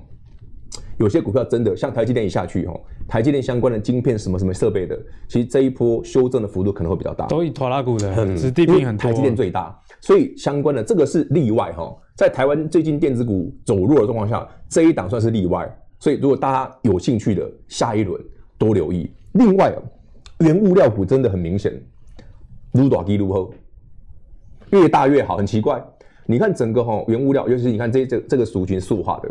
[0.97, 4.97] 有些股票真的像台积电一下去哦，台积电相关的晶片什么什么设备的，
[5.27, 7.27] 其实这一波修正的幅度可能会比较大。
[7.27, 9.01] 都以拖拉股的，很，子弟兵很多。
[9.01, 11.93] 台积电最大，所以相关的这个是例外哈。
[12.15, 15.69] 在台湾最近电子股走弱的状况下，这一档算是例外。
[15.99, 18.21] 所以如果大家有兴趣的，下一轮
[18.57, 19.11] 多留意。
[19.33, 19.75] 另外，
[20.39, 21.73] 原物料股真的很明显，
[22.73, 23.49] 愈大支愈好，
[24.71, 25.35] 越大越好。
[25.35, 25.83] 很奇怪，
[26.25, 29.29] 你看整个哈原物料，尤其是你看这这这个族群塑化的。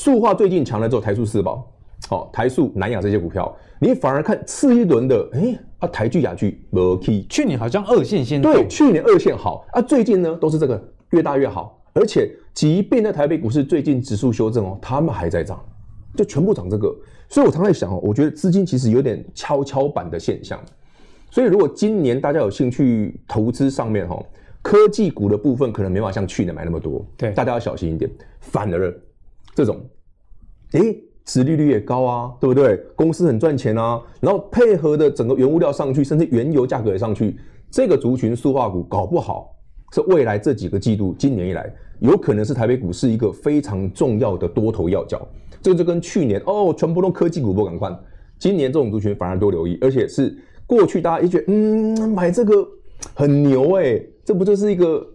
[0.00, 1.70] 塑化最近强了之后，台塑四宝，
[2.08, 15.62] 好、哦，台塑、南亚这些股票，你反而看次一轮的，哎，啊，台聚、亚聚没 key，去年好像二线先对，去年二线好，啊，最近呢都是这个越大越好，而且即便在台北股市最近指数修正哦，他们还在涨，
[16.16, 16.96] 就全部涨这个，
[17.28, 20.58] 所以我常在想哦，我觉得资金其实有点跷跷板的现象，
[21.30, 24.18] 所以如果今年大家有兴趣投资上面哈，
[24.62, 28.10] 科技股的部分可能没法像去年买那么多，对，大家要小心一点。
[28.40, 28.98] 反而
[29.54, 29.80] 这种，
[30.72, 32.76] 诶，殖利率也高啊，对不对？
[32.96, 37.36] 公司很赚钱啊，然后配合的整个原物料上去，甚至原油价格也上去，
[37.70, 39.54] 这个族群塑化股搞不好
[39.92, 45.20] 是未来这几个季度，今年以来有可能是台北股市一个非常重要的多头要角。
[45.60, 47.96] 这就跟去年哦，全部都科技股不敢换，
[48.38, 50.36] 今年这种族群反而多留意，而且是
[50.66, 52.66] 过去大家一觉得嗯，买这个
[53.14, 55.06] 很牛哎、欸，这不就是一个？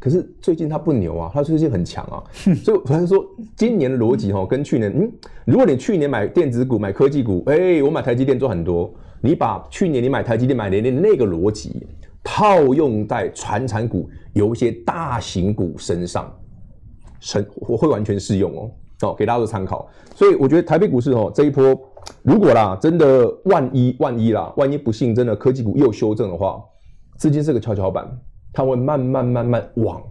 [0.00, 2.24] 可是最近它不牛啊，它最近很强啊，
[2.64, 5.12] 所以我才说今年的逻辑哈，跟去年嗯，
[5.44, 11.86] 如果你去年买电子股、买科技股，哎、欸，我买台积电赚很多，你把去年你买台积电、买联电那个逻辑
[12.24, 16.34] 套用在传产股有一些大型股身上，
[17.20, 18.70] 成我会完全适用哦。
[19.02, 19.88] 哦，给大家做参考。
[20.14, 21.78] 所以我觉得台北股市哦，这一波
[22.22, 26.62] 如果啦，真的万一万一啦，万一不幸真的科技股又修正的话，
[27.16, 28.06] 资金是个跷跷板，
[28.52, 30.02] 它会慢慢慢慢往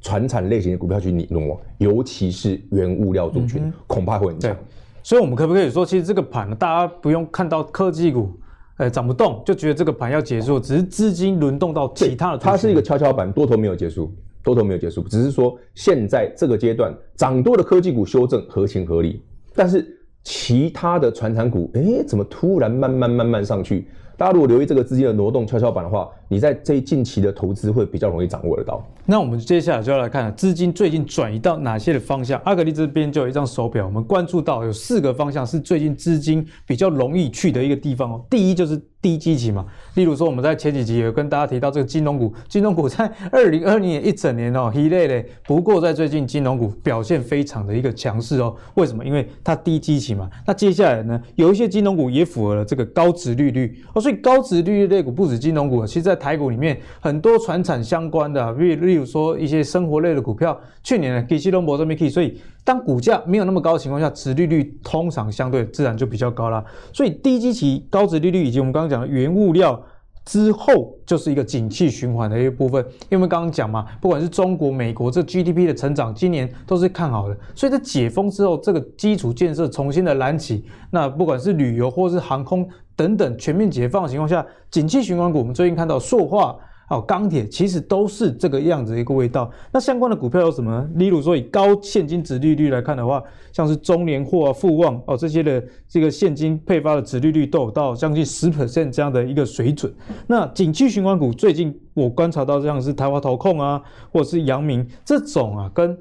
[0.00, 4.56] 传产类型的股票去挪，尤其是原物料族群，嗯、恐怕会很强。
[5.02, 8.30] 所以，我们可不可以说，其实这个盘呢，大家不用看到科技股
[8.78, 12.38] 呃涨不动，就觉得这个盘要结束，只是资金轮动到其他的。
[12.38, 14.12] 它是一个跷跷板，多头没有结束。
[14.42, 19.22] 多头没有结束，只是说现在这个阶段涨多的科技股修正合情合理，
[19.54, 23.88] 但是其他的传产股，诶，怎么突然慢慢慢慢上去？
[24.18, 28.84] 大家如果留意这个资金的挪动跷跷板的话，你在这近期的投资会比较容易掌握得到。
[29.06, 32.40] 那我们接下来就要来看资金最近转移到哪些的方向。
[32.44, 38.24] 阿格力这边就有一张手表，我们关注到有四个方向是最近资金比较容易去的一个地方哦。
[38.30, 38.80] 第一就是。
[39.04, 45.26] 低基期嘛，例如说我们在前几集有跟大家提到这个金融股，金融股在二零二零年一整年哦，一类嘞。
[45.46, 48.56] 不过在最近金融股表现非常的一个强势哦。
[48.76, 49.04] 为什么？
[49.04, 50.30] 因为它低基期嘛。
[50.46, 54.00] 那接下来呢，有一些金融股也符合了这个高值利率哦。
[54.00, 62.38] 所以高值利率类股不止金融股，其实在在台股里面很多传产相关的，例例如说一些生活类的股票，去年呢，基期都没这么低，所以。
[62.66, 66.64] 当股价没有那么高的情况下，殖利率通常相对自然就比较高啦。
[66.94, 69.78] 所以低基期、高殖利率以及我们刚刚讲的原物料
[70.24, 72.82] 之后，就是一个景气循环的一个部分。
[73.10, 77.36] 因为刚刚讲嘛，不管是中国、美国这 GDP 的成长，今年都是看好的。
[77.54, 86.56] 所以在解封之后，这个基础建设重新的燃起，那不管是旅游或是航空等等全面解放的情况下，景气循环股，我们最近看到塑化。
[86.90, 89.50] 哦，钢铁其实都是这个样子一个味道。
[89.72, 90.90] 那相关的股票有什么呢？
[90.96, 99.90] 例如说，以高现金殖利率来看的话，像是中联货啊、富旺哦这些的这个现金配发的殖利率都有到将近十 percent 这样的一个水准。
[100.26, 103.80] 那景气循环股最近我观察到，像是台华投控啊，
[104.12, 105.96] 或者是阳明这种啊，跟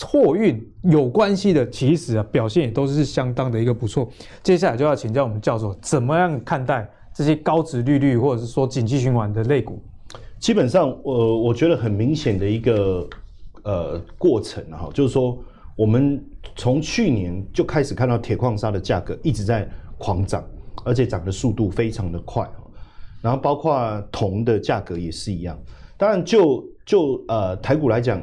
[0.00, 4.08] 货运有关系的，其实啊表现也都是相当的一个不错。
[4.42, 9.82] 接下来就要请教我们教授，怎么样看待这些高值利率或者是说景气循环的类股？
[10.38, 13.08] 基本上，呃，我觉得很明显的一个
[13.64, 15.36] 呃过程哈，就是说，
[15.74, 20.44] 我们从去年就开始看到铁矿砂的价格一直在狂涨，
[20.84, 22.48] 而且涨的速度非常的快，
[23.20, 25.58] 然后包括铜的价格也是一样。
[25.96, 28.22] 当然就，就就呃台股来讲，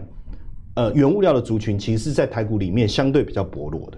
[0.76, 3.98] 呃原物料的族群其实是在台股里面相对比较薄弱的。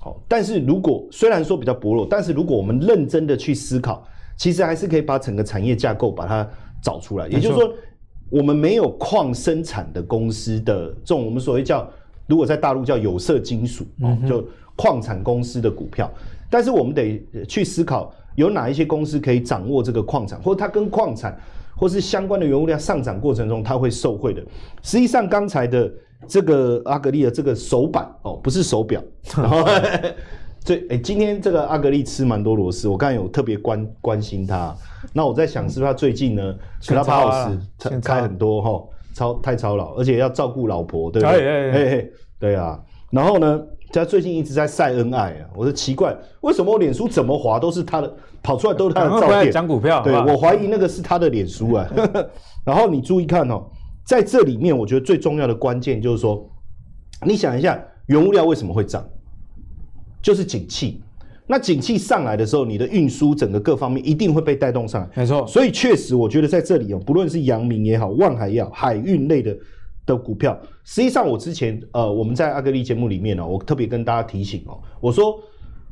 [0.00, 4.06] 好，但是如果虽然说比较薄弱，但是如果我们认真的去思考，
[4.36, 6.48] 其实还是可以把整个产业架构把它。
[6.84, 7.72] 找出来，也就是说，
[8.28, 11.90] 我们没有矿生产的公司的这种我们所谓叫，
[12.26, 16.12] 如果在大陆叫有色金属哦，就矿产公司的股票。
[16.50, 21.34] 但是我们得去思考，有哪一些公司可以掌握这个矿产，或者它跟矿产
[21.74, 24.42] 或是相关的原物料上涨过程中，它会受惠的。
[24.82, 25.90] 实际上，刚才的
[26.26, 29.02] 这个阿格力的这个手板哦，不是手表，
[29.36, 29.64] 然后。
[30.66, 34.74] 所以，哎，今天这个阿格力吃蛮多螺丝，我刚才有特别关关心他。
[35.12, 37.58] 那我在想，是不是他最近呢，Clubhouse
[38.02, 38.82] 开很多哈，
[39.14, 41.70] 超太操劳，而且要照顾老婆，对不对？
[41.70, 42.06] 哎哎，
[42.38, 42.80] 对啊。
[43.10, 43.60] 然后呢，
[43.92, 45.44] 他最近一直在晒恩爱啊。
[45.54, 48.10] 我说奇怪，为什么我脸书怎么滑都是他的，
[48.42, 49.52] 跑出来都是他的照片？
[49.52, 51.86] 讲股票，对，我怀疑那个是他的脸书啊。
[52.64, 53.66] 然后你注意看哦，
[54.04, 56.48] 在这里面，我觉得最重要的关键就是说，
[57.26, 59.04] 你想一下，原物料为什么会涨？
[60.20, 61.02] 就是景气，
[61.46, 65.10] 那景气上来的时候，你的运输整个各方面一定会被带动上来。
[65.14, 69.56] 没错，所以确实，我觉得在这里哦，不论是阳明也好，万海也好，海运类的
[70.06, 75.38] 的股票，实际上我之前呃，我们在阿格力节目里面呢，我特别跟大家提醒哦，我说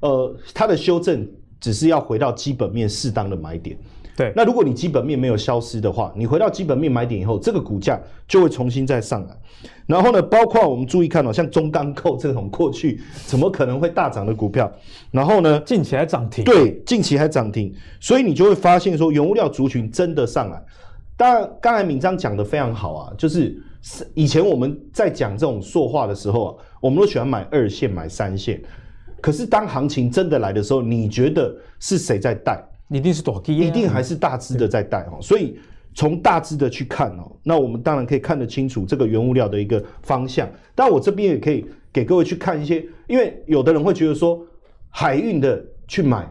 [0.01, 1.27] 呃，它的修正
[1.61, 3.77] 只是要回到基本面适当的买点。
[4.17, 9.37] 对，那如果你基本面没有消失的话，你回到基本面买点以后，这个股价就会重新再上来。
[9.87, 14.71] 然后呢，包括我们注意看哦，像中钢构这种过去怎么可能会大涨的股票，
[15.11, 20.63] 然后呢，近期还涨停，对，近期还涨停，所以你就会发现说，原物料族群真的上来。
[21.17, 23.57] 当然，刚才敏章讲的非常好啊，就是
[24.15, 28.63] 以前我们在讲这种塑化的时候啊，我们都喜欢买二线、买三线。
[29.21, 32.63] 可是当行情真的来的时候，你觉得是谁在带？
[32.93, 35.19] 一定是大基，一定还是大支的在带哦。
[35.21, 35.59] 所以
[35.95, 40.49] 从大支的去看哦，那我们当然可以看得清楚这个原物料的一个方向。
[40.75, 44.41] 但我这边也可以给各位去看一些，因为有的人会觉得说
[44.91, 46.29] 海运的去买。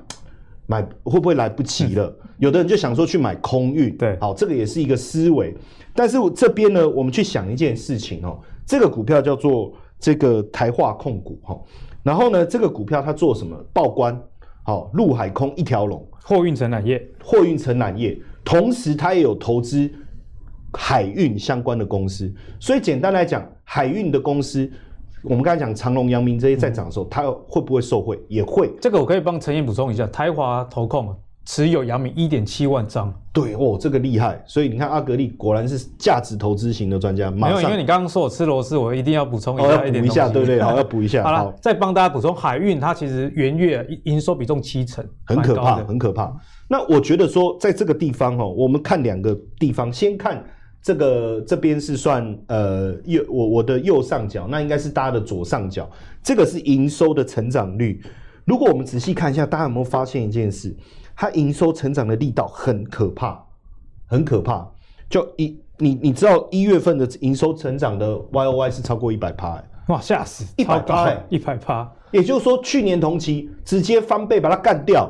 [0.67, 2.15] 买会不会来不及了？
[2.38, 5.54] 有的人就想说去买空运，对，好，这个也是一个思维。
[5.93, 11.60] 但是这边呢，我们去想一件事情哦，这个股票叫做这个台化控股哈，
[12.04, 13.54] 然后呢，这个股票它做什么？
[13.74, 14.17] 报关，
[14.63, 19.89] 好，陆海空一条龙，货运承揽业，货运承揽业，同时它也有投资
[20.74, 22.34] 海运相关的公司。
[22.60, 24.71] 所以简单来讲，海运的公司。
[25.24, 28.19] 我们刚才讲长隆、阳明这些在涨的时候，它会不会受惠？
[28.28, 28.71] 也会。
[28.82, 33.13] 这个我可以帮陈燕补充一下，台华投控持有阳明一点七万张。
[33.34, 34.43] 对哦，这个厉害。
[34.45, 37.32] 所以你看阿格力果然是价值投资型的专家。
[37.32, 40.62] 没有，因为你刚刚说我吃螺丝，我一定要补充一下，哦、要补一下，对不对？
[40.62, 41.23] 好，要补一下。
[41.25, 46.34] 好了，再帮大家补充，海运它其实元月营收比重七成，很可怕，很可怕。
[46.67, 50.43] 那我觉得说，在这个地方哦，我们看两个地方，先看。
[50.84, 55.88] 这个这边是算呃右我我的右上角，那应该是大家的左上角。
[56.23, 58.01] 这个是营收的成长率。
[58.45, 60.75] 如果我们仔细看一下，大家有没有发现一件事？
[61.21, 63.39] 它营收成长的力道很可怕，
[64.07, 64.67] 很可怕。
[65.07, 71.88] 就一你你知道一月份的营收成长的 Y O Y 是超过一百趴，哇吓死，一百趴，一百趴。
[72.10, 75.07] 也就是说，去年同期直接翻倍把它干掉。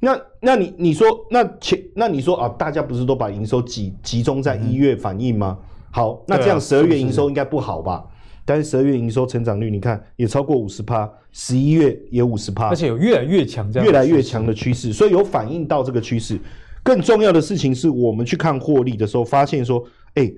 [0.00, 5.56] 那那你你说那前那你说啊，大家不是都把营收集集中在一月反应吗？
[5.90, 8.04] 好，那这样十二月营收应该不好吧？
[8.48, 16.40] 但是十二月营收成长率你看也超过五十趴，十一月也五十趴，而且有越来越强，这样越来越强的趋势，所以有反映到这个趋势。
[16.82, 19.84] 更重要的事情是我们去看获利的时候，发现说，
[20.14, 20.32] 哎，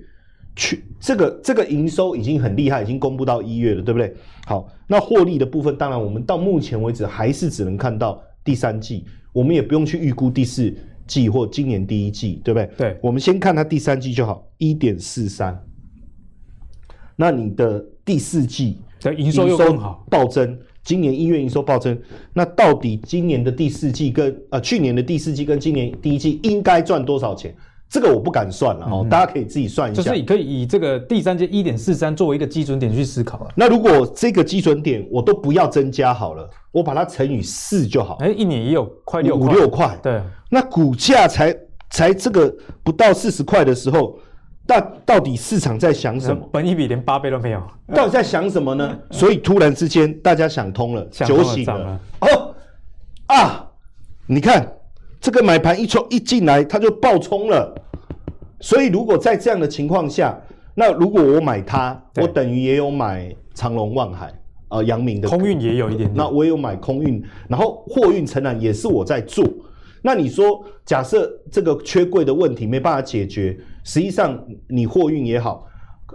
[0.57, 4.12] 去这个这个营收已经很厉害，已经公布到一月了，对不对？
[4.44, 9.05] 好，那获利的部分，当然我们到目前为止还是只能看到第三季。
[9.33, 10.75] 我们也不用去预估第四
[11.07, 12.68] 季或今年第一季，对不对？
[12.77, 15.57] 对，我们先看它第三季就好，一点四三。
[17.14, 20.59] 那你的第四季的营收又更好，暴增。
[20.83, 21.96] 今年一月营收暴增，
[22.33, 27.55] 那到底今年的第四季跟呃去年的第四季跟今年第一季应该赚多少钱？
[27.88, 30.03] 这个我不敢算了哦，嗯、大家可以自己算一下。
[30.03, 33.49] 就是你可以以这个第三季一点四三作为一个基准点去思考啊。
[33.55, 38.16] 那如果这个基准点我都不要增加好了，我把它乘以四就好。
[38.20, 39.96] 哎，一年也有快六五六块。
[40.03, 40.20] 对，
[40.51, 41.57] 那股价才
[41.90, 44.18] 才这个不到四十块的时候，
[44.66, 46.49] 到到底市场在想什么？
[46.53, 47.62] 本益比连八倍都没有，
[47.94, 48.99] 到底在想什么呢？
[49.11, 52.55] 所以突然之间大家想通了，酒醒了，了哦
[53.27, 53.66] 啊！
[54.27, 54.77] 你看。
[55.23, 57.75] 这个买盘一冲一进来，它就爆冲了。
[58.59, 60.35] 所以如果在这样的情况下，
[60.75, 64.33] 那如果我买它，我等于也有买长隆、望海、
[64.70, 66.16] 呃阳明的空运也有一点点。
[66.16, 69.44] 那我也有买空运，然后货运承揽也是我在做。
[70.01, 75.66] 那你说，假设这个缺柜的问题没办法解决，实际上你货运也好。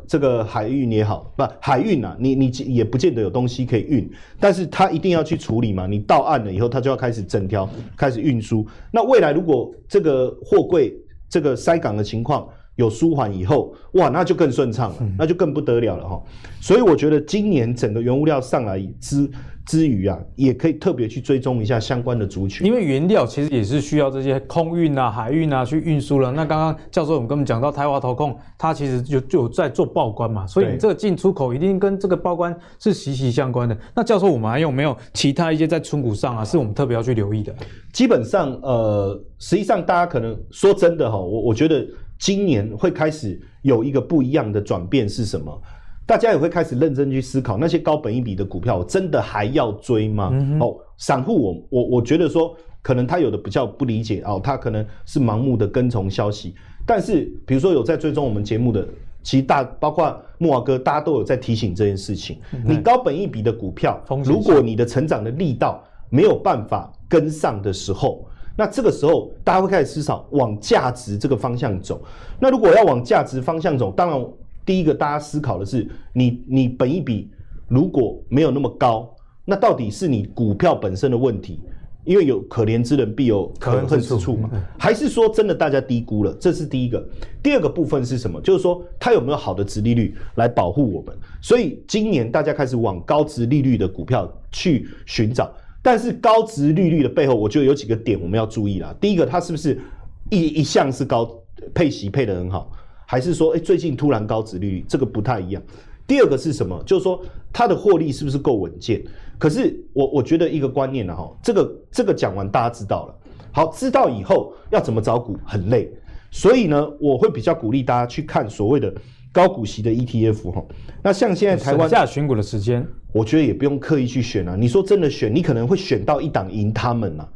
[0.08, 4.08] 这个海运也好，不海运啊，你你也不见得有东西可以运，
[4.42, 5.88] 但是它一定要去处理嘛。
[5.88, 8.68] 你到岸了以后，它就要开始整条开始运输。
[8.92, 10.94] 那未来如果这个货柜
[11.30, 16.22] 这个塞港的情况有舒缓以后，哇，那就更顺畅了，那就更不得了了哈。
[16.60, 19.28] 所以我觉得今年整个原物料上来之
[19.66, 26.32] 之余啊，也可以特别去追踪一下相关的族群，因为原料其实也是需要这些空运啊、海运啊去运输了。
[26.32, 33.76] 那刚刚教授我们跟我们讲到台华投控，它其实就就有在做报关嘛，所以你这个进出口一定跟这个报关是息息相关的。
[33.96, 37.56] 那教授，我们还有没有其他一些在存股上啊，是我们特别要去留意的？
[37.92, 41.84] 基本上，呃，实际上大家可能说真的哈，我我觉得
[42.20, 45.62] 今年会开始有一个不一样的转变是什么？
[46.08, 50.30] 大家也会开始认真去思考，那些高本一比的股票，我真的还要追吗？
[50.32, 56.54] 嗯、哦，散户，我我我觉得说，可能他有的比较不理解哦，他可能是盲目的跟从消息。
[56.86, 58.88] 但是，比如说有在追踪我们节目的，
[59.24, 62.38] 其实大包括木华哥，大家都有在提醒这件事情。
[62.54, 68.24] 嗯、你高本一比的股票，如果你的成长的力道没有办法跟上的时候，
[68.56, 72.00] 那这个时候大家会开始思考往价值这个方向走。
[72.40, 74.24] 那如果要往价值方向走，当然。
[74.66, 77.30] 第一个，大家思考的是，你你本一比
[77.68, 81.60] 如果没有那么高，那到底是你股票本身的问题？
[82.04, 84.48] 因为有可怜之人必有可恨之处嘛，
[84.78, 86.32] 还是说真的大家低估了？
[86.40, 87.04] 这是第一个。
[87.42, 88.40] 第二个部分是什么？
[88.42, 91.18] 就是说它有没有好的值利率来保护我们？
[91.42, 95.52] 所以今年大家开始往高值利率的股票去寻找，
[95.82, 98.96] 但是高值利率的背后，我觉得有几个点我们要注意啦。
[99.02, 99.82] 第一个，它是不是
[100.30, 101.28] 一一向是高
[101.74, 102.72] 配息配得很好，
[103.06, 105.62] 还是说，哎，最近突然高值利率，这个不太一样。
[106.08, 106.82] 第二个是什么？
[106.86, 107.20] 就是说
[107.52, 109.04] 它的获利是不是够稳健？
[109.38, 113.16] 可是我我觉得一个观念呢，哈，这个这个讲完大家知道了。
[113.52, 115.90] 好，知道以后要怎么找股很累，
[116.30, 118.94] 所以呢，我会比较鼓励大家去看所谓的
[119.32, 120.64] 高股息的 ETF 哈。
[121.02, 124.56] 那像现在台湾下选股的时间，我觉得也不用刻意去选啊。
[124.56, 127.28] 你说真的选，你可能会选到一档赢他们啊。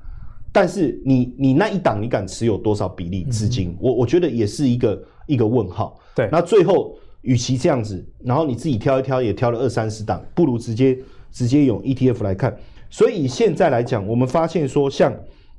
[0.52, 3.70] 但是你你那一档你敢持有多少比例资金？
[3.70, 5.98] 嗯、我我觉得也是一个一个问号。
[6.16, 10.98] 对，那最后与其这样子，然后你自己挑一挑也挑了二三十档，不如直接
[11.32, 12.58] 直接用 ETF 来看。
[12.90, 15.14] 所以现在来讲，我们发现说像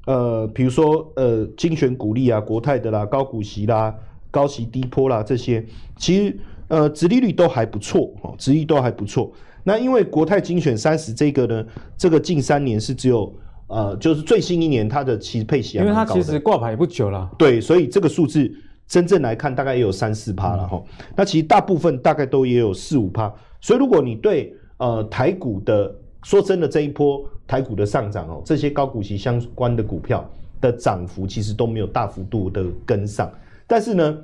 [0.07, 3.95] 呃，比如说呃，精选股利啊，国泰的啦，高股息啦，
[4.31, 5.65] 高息低波啦这些，
[5.97, 6.37] 其实
[6.69, 9.33] 呃，殖利率都还不错哦，殖利率都还不错。
[9.63, 11.65] 那因为国泰精选三十这个呢，
[11.97, 13.33] 这个近三年是只有。
[13.73, 18.53] 呃，就是最新一年它的其实配息，因为它其实挂牌也不久了，对，所以这个数字
[18.91, 20.83] 真正来看大概也有三四趴了哈。
[21.17, 30.29] 那其实大部分大概都也有四五趴，所以如果你对呃台股的说真的这一波台股的上涨哦，这些高股息相关的股票
[30.61, 33.33] 的涨幅其实都没有大幅度的跟上，
[33.67, 34.19] 但是呢，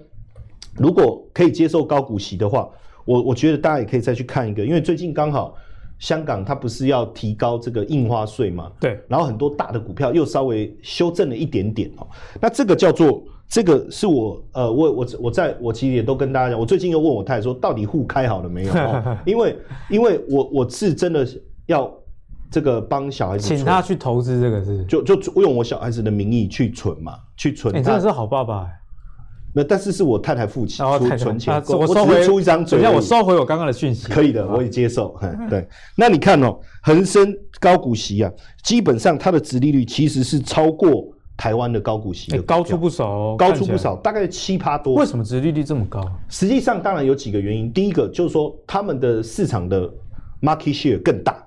[0.75, 2.69] 如果可以接受高股息的话，
[3.05, 5.57] 我我觉得大家也可以再去看一个，因为最近刚好。
[5.99, 8.71] 香港它不是要提高这个印花税嘛？
[8.79, 12.07] 对，然后很多大的股票又稍微修正了一点点哦。
[12.39, 18.73] 那这个叫做这个是我呃，我我我在我其实也都跟大家讲，我最近又问我太太说，到底户开好了没有？
[19.25, 21.27] 因为因为我我是真的
[21.67, 21.93] 要
[22.51, 27.75] 这个帮小孩子，请他去投资这个是，就就用我小孩子的名义去存嘛，去存。
[27.75, 28.67] 你真的是好爸爸。
[29.59, 32.79] 那但是是我太太付钱，出存钱，我收回出一张嘴。
[32.79, 34.07] 等下我收回我刚刚的讯息。
[34.07, 35.19] 可以的，我也接受。
[35.49, 35.67] 对，
[35.97, 38.31] 那你看哦，恒生高股息啊，
[38.63, 44.95] 基本上它的殖利率其实是超过台湾的高股息的，高出不少，哦高出不少，大概七趴多。
[44.95, 46.01] 为什么殖利率这么高？
[46.29, 49.89] 实际上当然有几个原因，第一个就是说他们的市场的
[50.41, 51.43] market share 更大。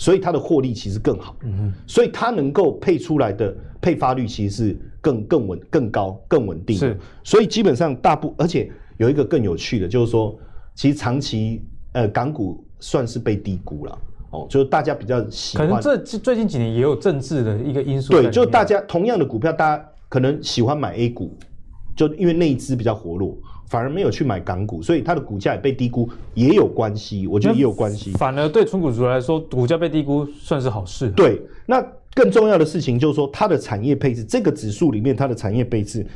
[0.00, 6.76] 所以它的获利其实更好，嗯哼，所以它能够配出来的配发率其实是更更稳、更高、更稳定。
[6.76, 10.38] 是，所以基本上大部，而且有一个更有趣的，就是说，
[10.76, 13.98] 其实长期呃港股算是被低估了，
[14.30, 15.66] 哦，就是大家比较喜欢。
[15.66, 18.12] 可能这最近几年也有政治的一个因素。
[18.12, 21.36] 对，就大家同样的股票，大家可能喜欢买 A 股，
[21.96, 23.36] 就因为内资比较活络。
[23.68, 27.26] 反而没有去买港股，所以它的股价也被低估，也有关系。
[27.26, 28.12] 我觉得也有关系。
[28.12, 31.10] 反而对纯股族来说，股价被低估算是好事。
[31.10, 36.06] 对，那更重要的事情就是说，它的产业配置，这个指数里面它的产业配置，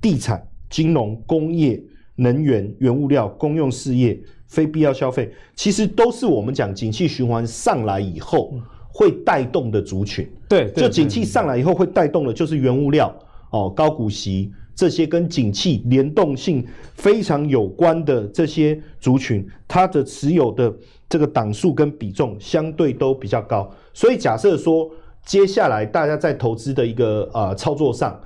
[0.00, 1.78] 地产、金融、工业、
[2.16, 4.18] 能源、原物料、公用事业、
[4.52, 8.52] 非必要消费，其实都是我们讲景气循环上来以后
[8.92, 10.28] 会带动的族群。
[10.46, 13.10] 对，就景气上来以后会带动的，就是原物料
[13.50, 14.52] 哦，高股息。
[14.74, 20.72] 这些跟景气联动性非常有关的这些族群，它的持有的
[21.08, 24.90] 这个档数跟比重相对都比较高，所以假设说
[25.26, 28.18] 接下来大家在投资的一个呃操作上，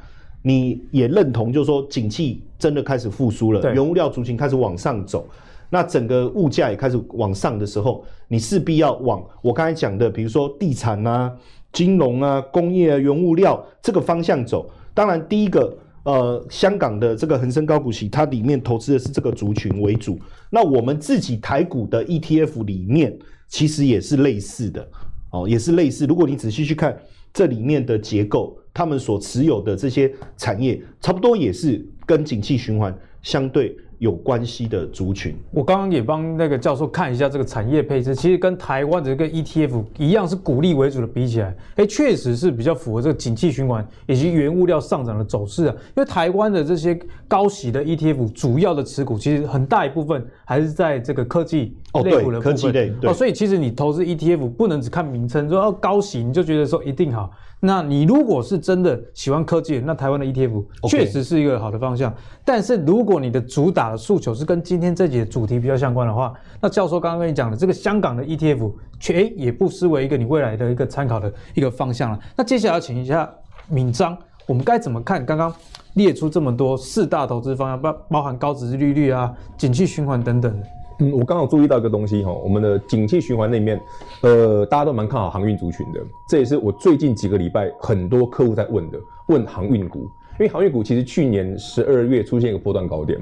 [0.42, 5.28] 你也认同，就是说景气真的开始复苏了，原物料族群开始往上走，
[5.70, 11.34] 那整个物价也开始往上的时候，你势必要往我刚才讲的，比如说地产啊、
[11.72, 14.70] 金融啊、工业啊、原物料这个方向走。
[14.94, 15.76] 当然，第一个。
[16.06, 20.16] 呃，香港的这个恒生高股息，它里面投资的是这个族群为主。
[20.50, 24.88] 那我们自己台股的 ETF 里面，其实也是类似的，
[25.32, 26.06] 哦，也是类似。
[26.06, 26.96] 如果你仔细去看
[27.34, 33.76] 这里面的结构，他们所持有的这些产业，差不多也是跟景气循环相对。
[33.98, 45.74] 有关系的族群，我刚刚也帮那个教授看一下这个产业配置，其实跟台湾的这个 ETF 一样是股利为主的，比起来，哎，确实是比较符合这个景气循环以及原物料上涨的走势啊。
[45.96, 51.74] 因为台湾的这些高息的 ETF 主要的持股，其实很大一部分还是在这个科技
[52.04, 57.30] 类股的部分，科技类，哦，所以其实你投资 ETF 不能只看名称，说哦高息你就觉得说一定好。
[57.58, 62.14] 那你如果是真的喜欢科技，那台湾的 ETF 确实是一个好的方向。
[62.44, 72.20] 但是如果你的主打的诉求是跟今天这集的主题比较相关的话，那教授刚刚跟你讲的这个香港的 ETF，却也不失为一个你未来的一个参考的一个方向了。
[72.36, 73.28] 那接下来要请一下
[73.68, 75.24] 敏章，我们该怎么看？
[75.24, 75.52] 刚刚
[75.94, 80.62] 列出这么多四大投资方向，包包含高值利率啊、景气循环等等。
[80.98, 83.80] 嗯，我刚好注意到一个东西哈，我们的景气循环那里面，
[84.22, 90.00] 呃，大家都蛮看好航运族群的，这也是我最近几个礼拜很多客户在问的，问航运股，
[90.38, 93.20] 因为航运股其实去年十二月出现一个波段高点，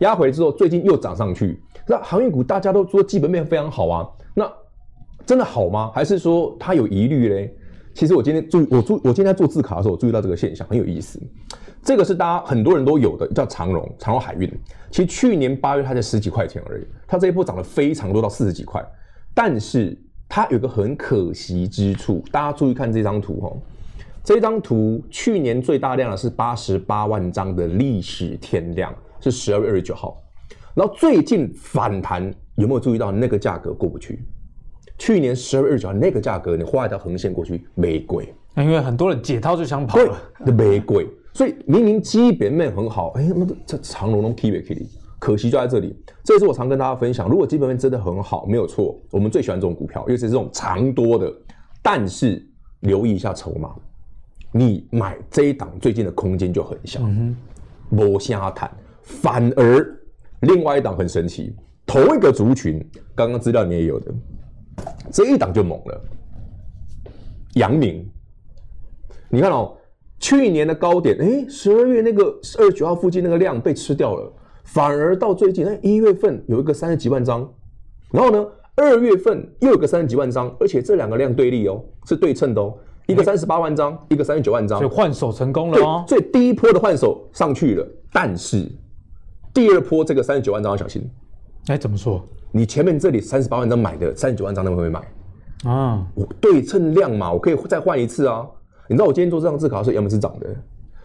[0.00, 4.50] 压回之后，最近又涨上去，那航运股大家都说基本面非常好啊，那
[5.24, 5.92] 真的好吗？
[5.94, 7.54] 还是说它有疑虑嘞？
[7.94, 11.20] 其实我今天注我注我今天在做字卡的时候，我注意到这个现象很有意思。
[11.82, 14.48] 这个是大家很多人都有的，叫长荣长荣海运。
[14.90, 18.82] 其实去年八月它才十几块钱而已，它这一波涨了非常多到四十几块。
[19.34, 23.56] 但是它有个很可惜之处，大家注意看这张图哦。
[24.24, 30.22] 这张图去年最大量的是八十八万张的历史天量，是十二月二十九号。
[30.74, 34.24] 然后最近反弹有没有注意到那个价格过不去？
[34.98, 41.08] 去年十二月二十九号那个价格，你画一条横线过去没鬼，因为很多人解套就想跑了，对，没鬼。
[41.34, 44.86] 所以明明基本面很好，哎，那这长龙都 keep 不 keep？
[45.18, 45.96] 可惜就在这里。
[46.24, 51.32] 这也是我常跟大家分享，如果基本面真的很好，没有错，我们最喜欢这种股票，尤其是这种长多的。
[51.80, 52.44] 但是
[52.80, 53.74] 留意一下筹码，
[54.52, 57.00] 你买这一档最近的空间就很小，
[57.88, 58.70] 摸瞎谈。
[59.02, 60.00] 反而
[60.40, 62.84] 另外一档很神奇，同一个族群，
[63.14, 64.12] 刚刚资料里面也有的，
[65.10, 66.00] 这一档就猛了。
[67.54, 68.08] 阳明，
[69.28, 69.76] 你看哦。
[70.24, 72.22] 去年的高点，哎，十二月那个
[72.56, 77.52] 二十九号附近那个量被吃掉了，反而到最近，哎，一月份有一个三十几万张，
[78.12, 78.46] 然后呢，
[78.76, 82.72] 二月份又有个三十几万张，而且这两个量对立哦，是对称的哦，
[83.08, 86.04] 一个三十八万张，一个三十九万张，所以换手成功了哦。
[86.06, 88.70] 所以第一波的换手上去了，但是
[89.52, 91.02] 第二波这个三十九万张要小心。
[91.66, 92.24] 哎，怎么说？
[92.52, 95.00] 你前面这里三十八万张买的三十九万张，他们会买？
[95.64, 98.46] 啊，我对称量嘛，我可以再换一次啊。
[98.88, 100.46] 你知道我今天做这张字卡的时候，阳明是涨的，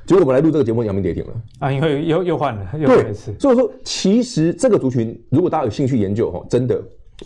[0.06, 1.72] 结果我们来录这个节目，阳明跌停了啊！
[1.72, 3.34] 因为又又换了，又换一次。
[3.40, 6.82] 所以说，其实这个族群，如果大家有兴趣研究哈，真的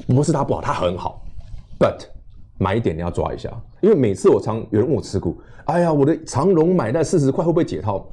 [0.07, 1.26] 不是它不好，它很好。
[1.80, 2.01] But
[2.59, 3.49] 买一点你要抓一下，
[3.82, 8.07] 因为每次我常有人问我持股，哎呀，我的长龙买那四十块会不会解套？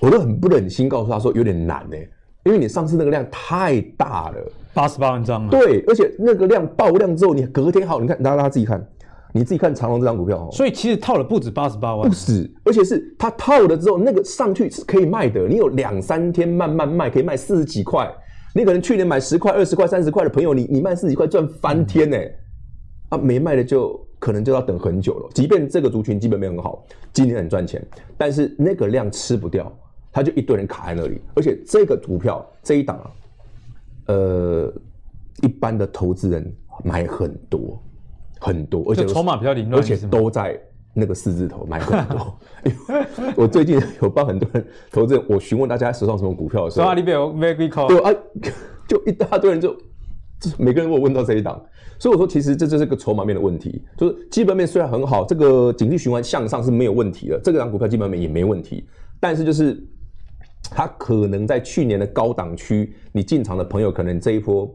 [0.00, 1.96] 我都很不忍心告诉他说有点难呢，
[2.50, 5.48] 因为你上次那个量太大了，八十八万张啊。
[5.50, 8.84] 对，而且那个量爆量之后，你隔天好，你看大家大家自己看。
[9.32, 15.46] 你自己看长隆这张股票哦，所以其实套了不止八十八万，不止，而且是它套了之后，那个上去是可以卖的。
[15.46, 18.12] 你有两三天慢慢卖，可以卖四十几块。
[18.56, 22.16] 你可能去年买十块、二十块、三十块的朋友，你你卖四十几块赚翻天呢。
[23.10, 25.28] 啊，没卖的就可能就要等很久了。
[25.32, 27.80] 即便这个族群基本面很好，今年很赚钱，
[28.18, 29.72] 但是那个量吃不掉，
[30.12, 31.20] 它就一堆人卡在那里。
[31.34, 33.10] 而且这个股票这一档啊，
[34.06, 34.72] 呃，
[35.42, 36.52] 一般的投资人
[36.84, 37.80] 买很多。
[38.42, 40.58] 很多，而且筹码比较凌乱，而且都在
[40.94, 42.38] 那个四字头买很多。
[43.36, 48.18] 我最近有帮很多人投资，我询问大家手上什么股票的时候，啊里边有 very call，对啊，
[48.88, 49.76] 就一大堆人就，
[50.56, 51.62] 每个人问我问到这一档，
[51.98, 58.88] 所以我说其实这就是个筹码面的问题，就是基本面虽然很好，这个景气循环向上是没有问题的，这个档股票基本面也没问题，
[59.20, 59.78] 但是就是
[60.68, 64.68] 它可能在去年的高档区，你进场的朋友可能这一波。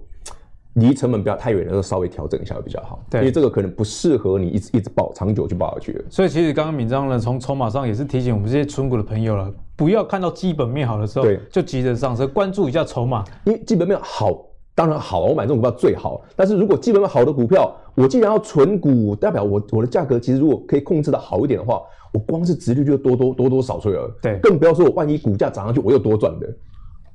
[0.76, 3.02] 离成本不要太远的时候，稍微调整一下会比较好。
[3.10, 6.04] 对，因为这个可能不适合你一直一直抱长久去抱下去。
[6.10, 13.24] 所以其实刚刚敏章呢，从筹码上也是提醒我们这些存股的朋友了，不要看到基本面好的时候就急着上车，关注一下筹码。
[13.46, 14.38] 因为基本面好
[14.76, 16.22] 当然好，我买这种股票最好。
[16.36, 21.82] 但是如果基本面好的股票，我既然要存股，代表我我的价格其实如果可以控制的好一点的话，
[22.16, 24.10] 我光是值率就多多多多少税了。
[24.22, 26.48] 对，更不要说我万一股价涨上去，我又多赚的。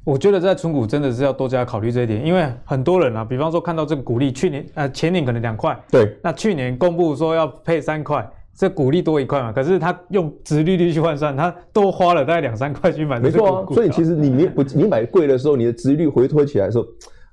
[0.05, 13.22] 我觉得在存股真的是要多加考虑这一点，因为很多人啊，比方说看到这个股利，去年呃前年可能两块，对，那去年公布说要配三块，这股利多一块嘛，可是他用值利率去换算，他多花了大概两三块去买这。
[13.22, 16.86] 没错啊，所以其实你没不 你买贵的时候，你的殖利率回推起来的时候，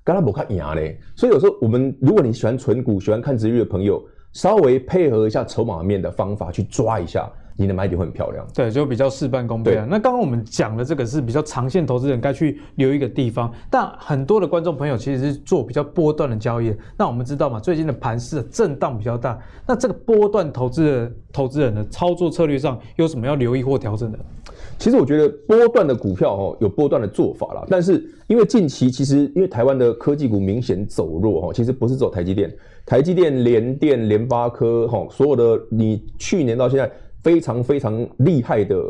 [0.03, 0.99] 刚刚不看牙嘞。
[1.15, 4.03] 所以有时候我们如果你喜欢存股、喜欢看殖利率的朋友，
[4.33, 7.31] 稍微配合一下筹码面的方法去抓一下。
[7.57, 9.85] 你的买点会很漂亮，对，就比较事半功倍啊。
[9.89, 16.71] 那刚刚我们讲的这个是比较长线投资人该去留一个地方，但很多的观众朋友其实是做比较波段的交易。
[16.95, 24.19] 那我们知道嘛，最近的盘势震荡比较大，那这个波段投资的投资人的操作策略上有什么要留意或调整的？
[24.77, 32.55] 其实我觉得波段的股票哦，有波段的做法啦，但是因为近期其实因为台湾的科技股明显走弱哦，其实不是走台积电，
[32.85, 36.91] 台积电、联电、联发科哈，所有的你去年到现在。
[37.27, 38.81] 非常非常厉害的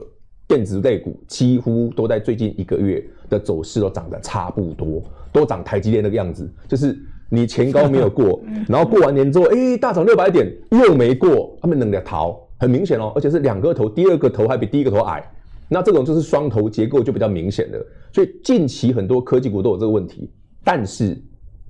[0.47, 5.01] 电子类股，几乎都在最近一个月的走势都涨得差不多，
[5.33, 6.95] 都涨台积电那个样子，就是
[7.31, 15.27] 你前高没有过， 然后过完年之后，哎、欸，大涨六百点又没过，他们能两头很明显哦，而且是两个头，第二个头还比第一个头矮，
[15.67, 17.83] 那这种就是双头结构就比较明显的，
[18.13, 20.31] 所以近期很多科技股都有这个问题。
[20.63, 21.19] 但是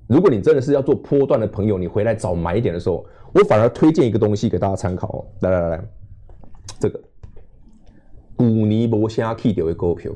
[0.06, 5.84] 如果你真的是要做波段的朋友，你回来找买点的时候，我反而推荐一个东西给大家参考哦，来来来来。
[6.78, 7.00] 这个
[8.36, 10.12] 古尼博虾 K 掉的股票，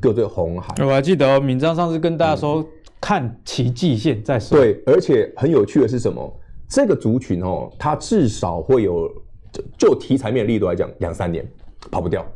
[0.00, 0.84] 叫做红海。
[0.84, 2.66] 我还记得闵漳上次跟大家说，嗯、
[3.00, 4.58] 看其季线再说。
[4.58, 6.40] 对，而且很有趣的是什么？
[6.68, 9.08] 这个族群哦，它至少会有
[9.52, 11.46] 就就题材面的力度来讲，两三年
[11.90, 12.26] 跑不掉，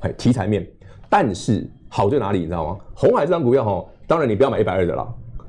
[0.00, 0.66] 哎，题材面。
[1.08, 2.78] 但是好在哪里，你知道吗？
[2.94, 5.06] 红海这张股票哦，当然你不要买一百二的啦，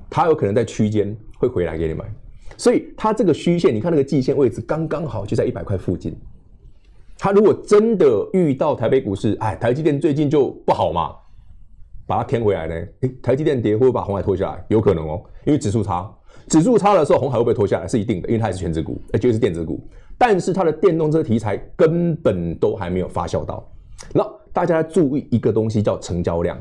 [0.10, 2.06] 它有可能在区间会回来给你买。
[2.58, 6.16] 所以它这个虚线，你看那个季线位置刚刚好就在一百块附近。
[7.18, 11.16] 它如果真的遇到台北股市，哎，台积电最近就不好嘛，
[12.06, 12.76] 把它填回来呢？
[13.02, 14.66] 哎，台积电跌会不会把鸿海拖下来？
[14.68, 16.12] 有可能哦，因为指数差，
[16.48, 17.88] 指数差的时候，红海会不会拖下来？
[17.88, 19.80] 是一定的，因为它也是权值股，而且是电子股。
[20.18, 23.66] 但是它的电动车题材根本都还没有发酵到。
[24.14, 26.58] 那大家注意一个东西叫成交量。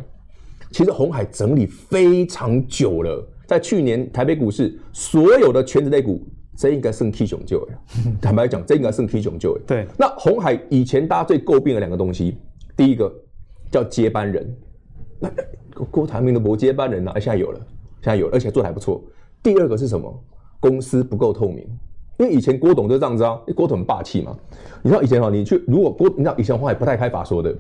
[0.70, 6.20] 其实红海整理非常久了，在去年台北股市所有的权值类股，
[6.57, 7.78] 这应该胜 K 熊救哎。
[8.20, 9.62] 坦白讲，这应该胜 K 熊救哎。
[9.66, 9.86] 对。
[9.98, 12.38] 那红海以前大家最诟病的两个东西，
[12.76, 13.12] 第一个
[13.70, 14.57] 叫接班人，
[15.18, 15.30] 那
[15.90, 17.12] 郭台铭的没接班人呢？
[17.16, 17.61] 现在有了，
[18.02, 19.02] 现在有了，而且做的还不错。
[19.42, 20.24] 第二个是什么？
[20.61, 21.66] 公司不够透明。
[22.16, 24.36] 因为以前郭董就这样子啊，郭董很霸气嘛。
[24.82, 27.50] 你知道以前哈，你去如果郭，你知道以前红海不太开法说的，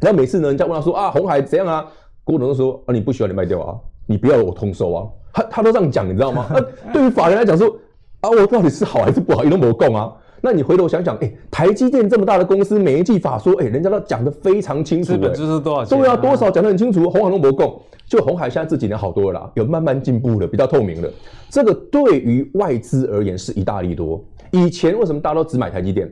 [0.00, 1.86] 然后每次呢，人家问他说啊，红海怎样啊？
[2.24, 5.08] 郭董就说啊，你不需要你卖掉啊，你不要我通收啊。
[5.34, 6.46] 他他都这样讲，你知道吗？
[6.50, 7.76] 那对于法人来讲说
[8.22, 10.12] 啊，我到底是好还是不好，你都没有讲啊。
[10.40, 16.00] 那你回头想想，哎、欸，台积电这么大的公司，每一季法说，哎、欸，人家都讲得非常清楚、欸，资本支出多少钱、啊？
[16.00, 17.10] 对啊，多少讲得很清楚。
[17.10, 17.72] 红海都没有讲，
[18.08, 21.10] 就红海现在这几年好多了啦，有慢慢进步了，比较透明了。
[21.50, 24.24] 这个对于外资而言是一大利多。
[24.52, 26.06] 以前为什么大家都只买台积电？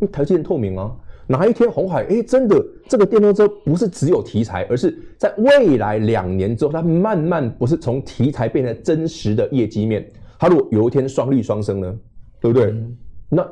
[0.00, 0.90] 因为台积电透明啊。
[1.28, 10.04] 哪一天红海，哎、欸，真的这个电动车不是只有题材，而是在未来两年之后，它慢慢不是从题材变成真实的业绩面。
[10.42, 11.98] 它如果有一天双利双生呢？
[12.40, 12.72] 对不对？
[12.72, 12.96] 嗯
[13.28, 13.48] 那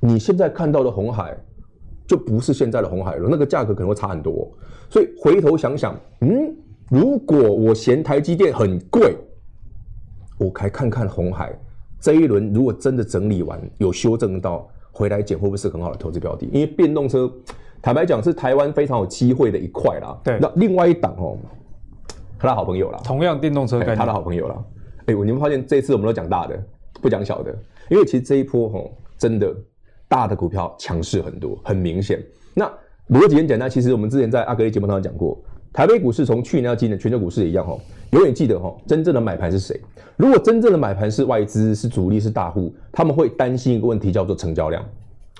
[0.00, 1.36] 你现在看到的红海，
[2.06, 4.50] 就不是现在的红海了，那个价格可能会差很多。
[4.88, 6.56] 所以回头想想，嗯，
[6.88, 9.14] 如果我嫌台积电很贵，
[10.38, 11.52] 我还看看红海
[12.00, 16.46] 这一轮，如果真的整理完有修正到回来捡，会不会是很好的投资标的？
[16.46, 17.30] 因为电动车，
[17.82, 20.18] 坦白讲是台湾非常有机会的一块啦。
[20.24, 21.36] 对，那另外一档哦，
[22.38, 24.56] 他的好朋友啦，同样电动车，他的好朋友啦。
[25.06, 26.62] 哎，你们发现这次我们都讲大的，
[27.00, 27.54] 不讲小的，
[27.88, 28.96] 因为其实这一波吼。
[29.20, 29.54] 真的，
[30.08, 32.24] 大的股票强势很多，很明显。
[32.54, 32.64] 那
[33.10, 35.38] 逻辑很简单，其实我们之前在阿格力节目当中讲过，
[35.74, 37.78] 台北股市从去年到今年，全球股市也一样吼，
[38.12, 39.78] 永远记得吼，真正的买盘是谁？
[40.16, 44.82] 如果真正的买盘是外资、是主力、是大户，他们会担心一个问题，叫做成交量，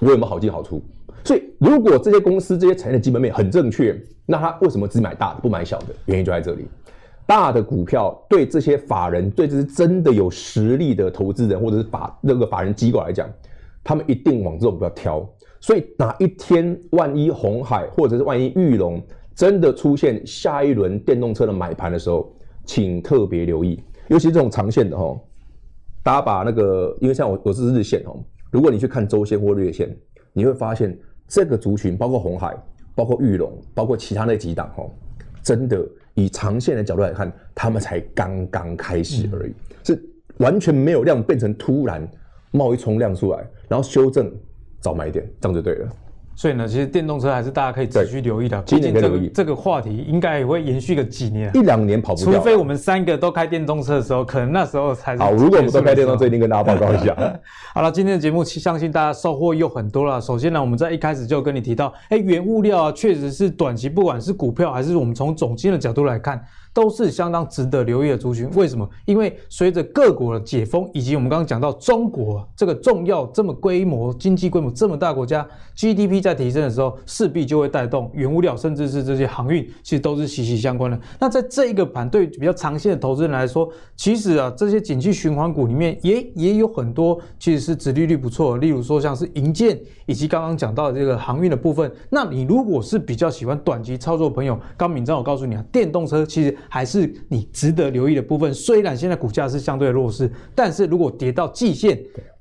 [0.02, 0.82] 我有没有好进好出？
[1.24, 5.86] 所以，如果这些公司这些产业的基本面很正确，那他为什么只买大的不买小的？
[6.04, 6.66] 原因就在这里。
[7.30, 13.30] 大的股票对这些法人，对这些真的有实力的投资人，或者是法那个法人机构来讲。
[13.84, 19.00] 他们一定往这种股票挑，所以哪一天万一红海或者是万一裕隆
[19.32, 25.16] 真的出现下一轮电动车的买盘的时候，请特别留意，尤其这种长线的哈，
[26.02, 28.18] 大家把那个，因为像我我是日线哦，
[28.50, 29.96] 如果你去看周线或月线，
[30.32, 32.56] 你会发现这个族群包括红海、
[32.96, 34.84] 包括裕隆、包括其他那几档哈，
[35.44, 35.88] 真的
[36.20, 40.00] 以长线的角度来看，他们才刚刚开始而已，是
[40.38, 42.06] 完全没有量变成突然。
[42.52, 44.28] 冒一冲量出来，然后修正，
[44.80, 45.88] 找买点，这样就对了。
[46.40, 48.62] 所以呢，其实电动车还是大家可以持续留意的。
[48.64, 52.32] 今年可以留意这个话题，应该也会延续个几年，一两年跑不掉。
[52.32, 55.22] 除非我们三个都开电动车的时候，可能那时候才是。
[55.22, 57.14] 好，如果我们都开电动车，一定跟大家报告一下。
[57.74, 60.18] 好了，今天的节目相信大家收获又很多了。
[60.18, 66.42] 首先呢，我们在一开始就跟你提到，哎，原物料啊，确实是短期，不管是股票还是我们从总经的角度来看。
[66.72, 68.48] 都是相当值得留意的族群。
[68.54, 68.88] 为什么？
[69.04, 75.46] 因为随着各国的解封，以及我们刚刚讲到中国这个重要这么规模经济规模这么大国家
[75.76, 81.00] GDP 在提升的时候，势必就会带动原物料，甚至是这些航运，其实都是息息相关的。
[81.18, 91.90] 那在这一个盘对比较长线的投资人来说，其实啊，这些景气循环股里面也也有很多其实是殖利率不错的，例如说像是银建，以及刚刚讲到的这个航运的部分。
[92.08, 96.56] 那你如果是比较喜欢短期操作的朋友，刚敏章我告诉你啊，电动车其实。
[96.68, 98.52] 还是你值得留意的部分。
[98.52, 101.98] 虽然现在股价是相对弱势，但是如果跌到季线，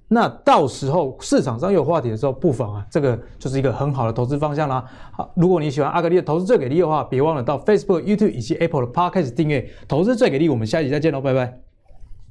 [0.07, 4.83] 那到时候市场上有话题的时候，不妨啊，这个就是一个很好的投资方向啦。
[5.11, 9.69] 好，如果你喜欢阿格力的投资最给力的话，别忘了到 Facebook、YouTube 以及 Apple 的 Podcast 订阅。
[9.87, 11.59] 投资最给力，我们下期再见喽，拜拜，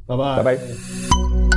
[0.07, 1.48] 拜拜，拜拜。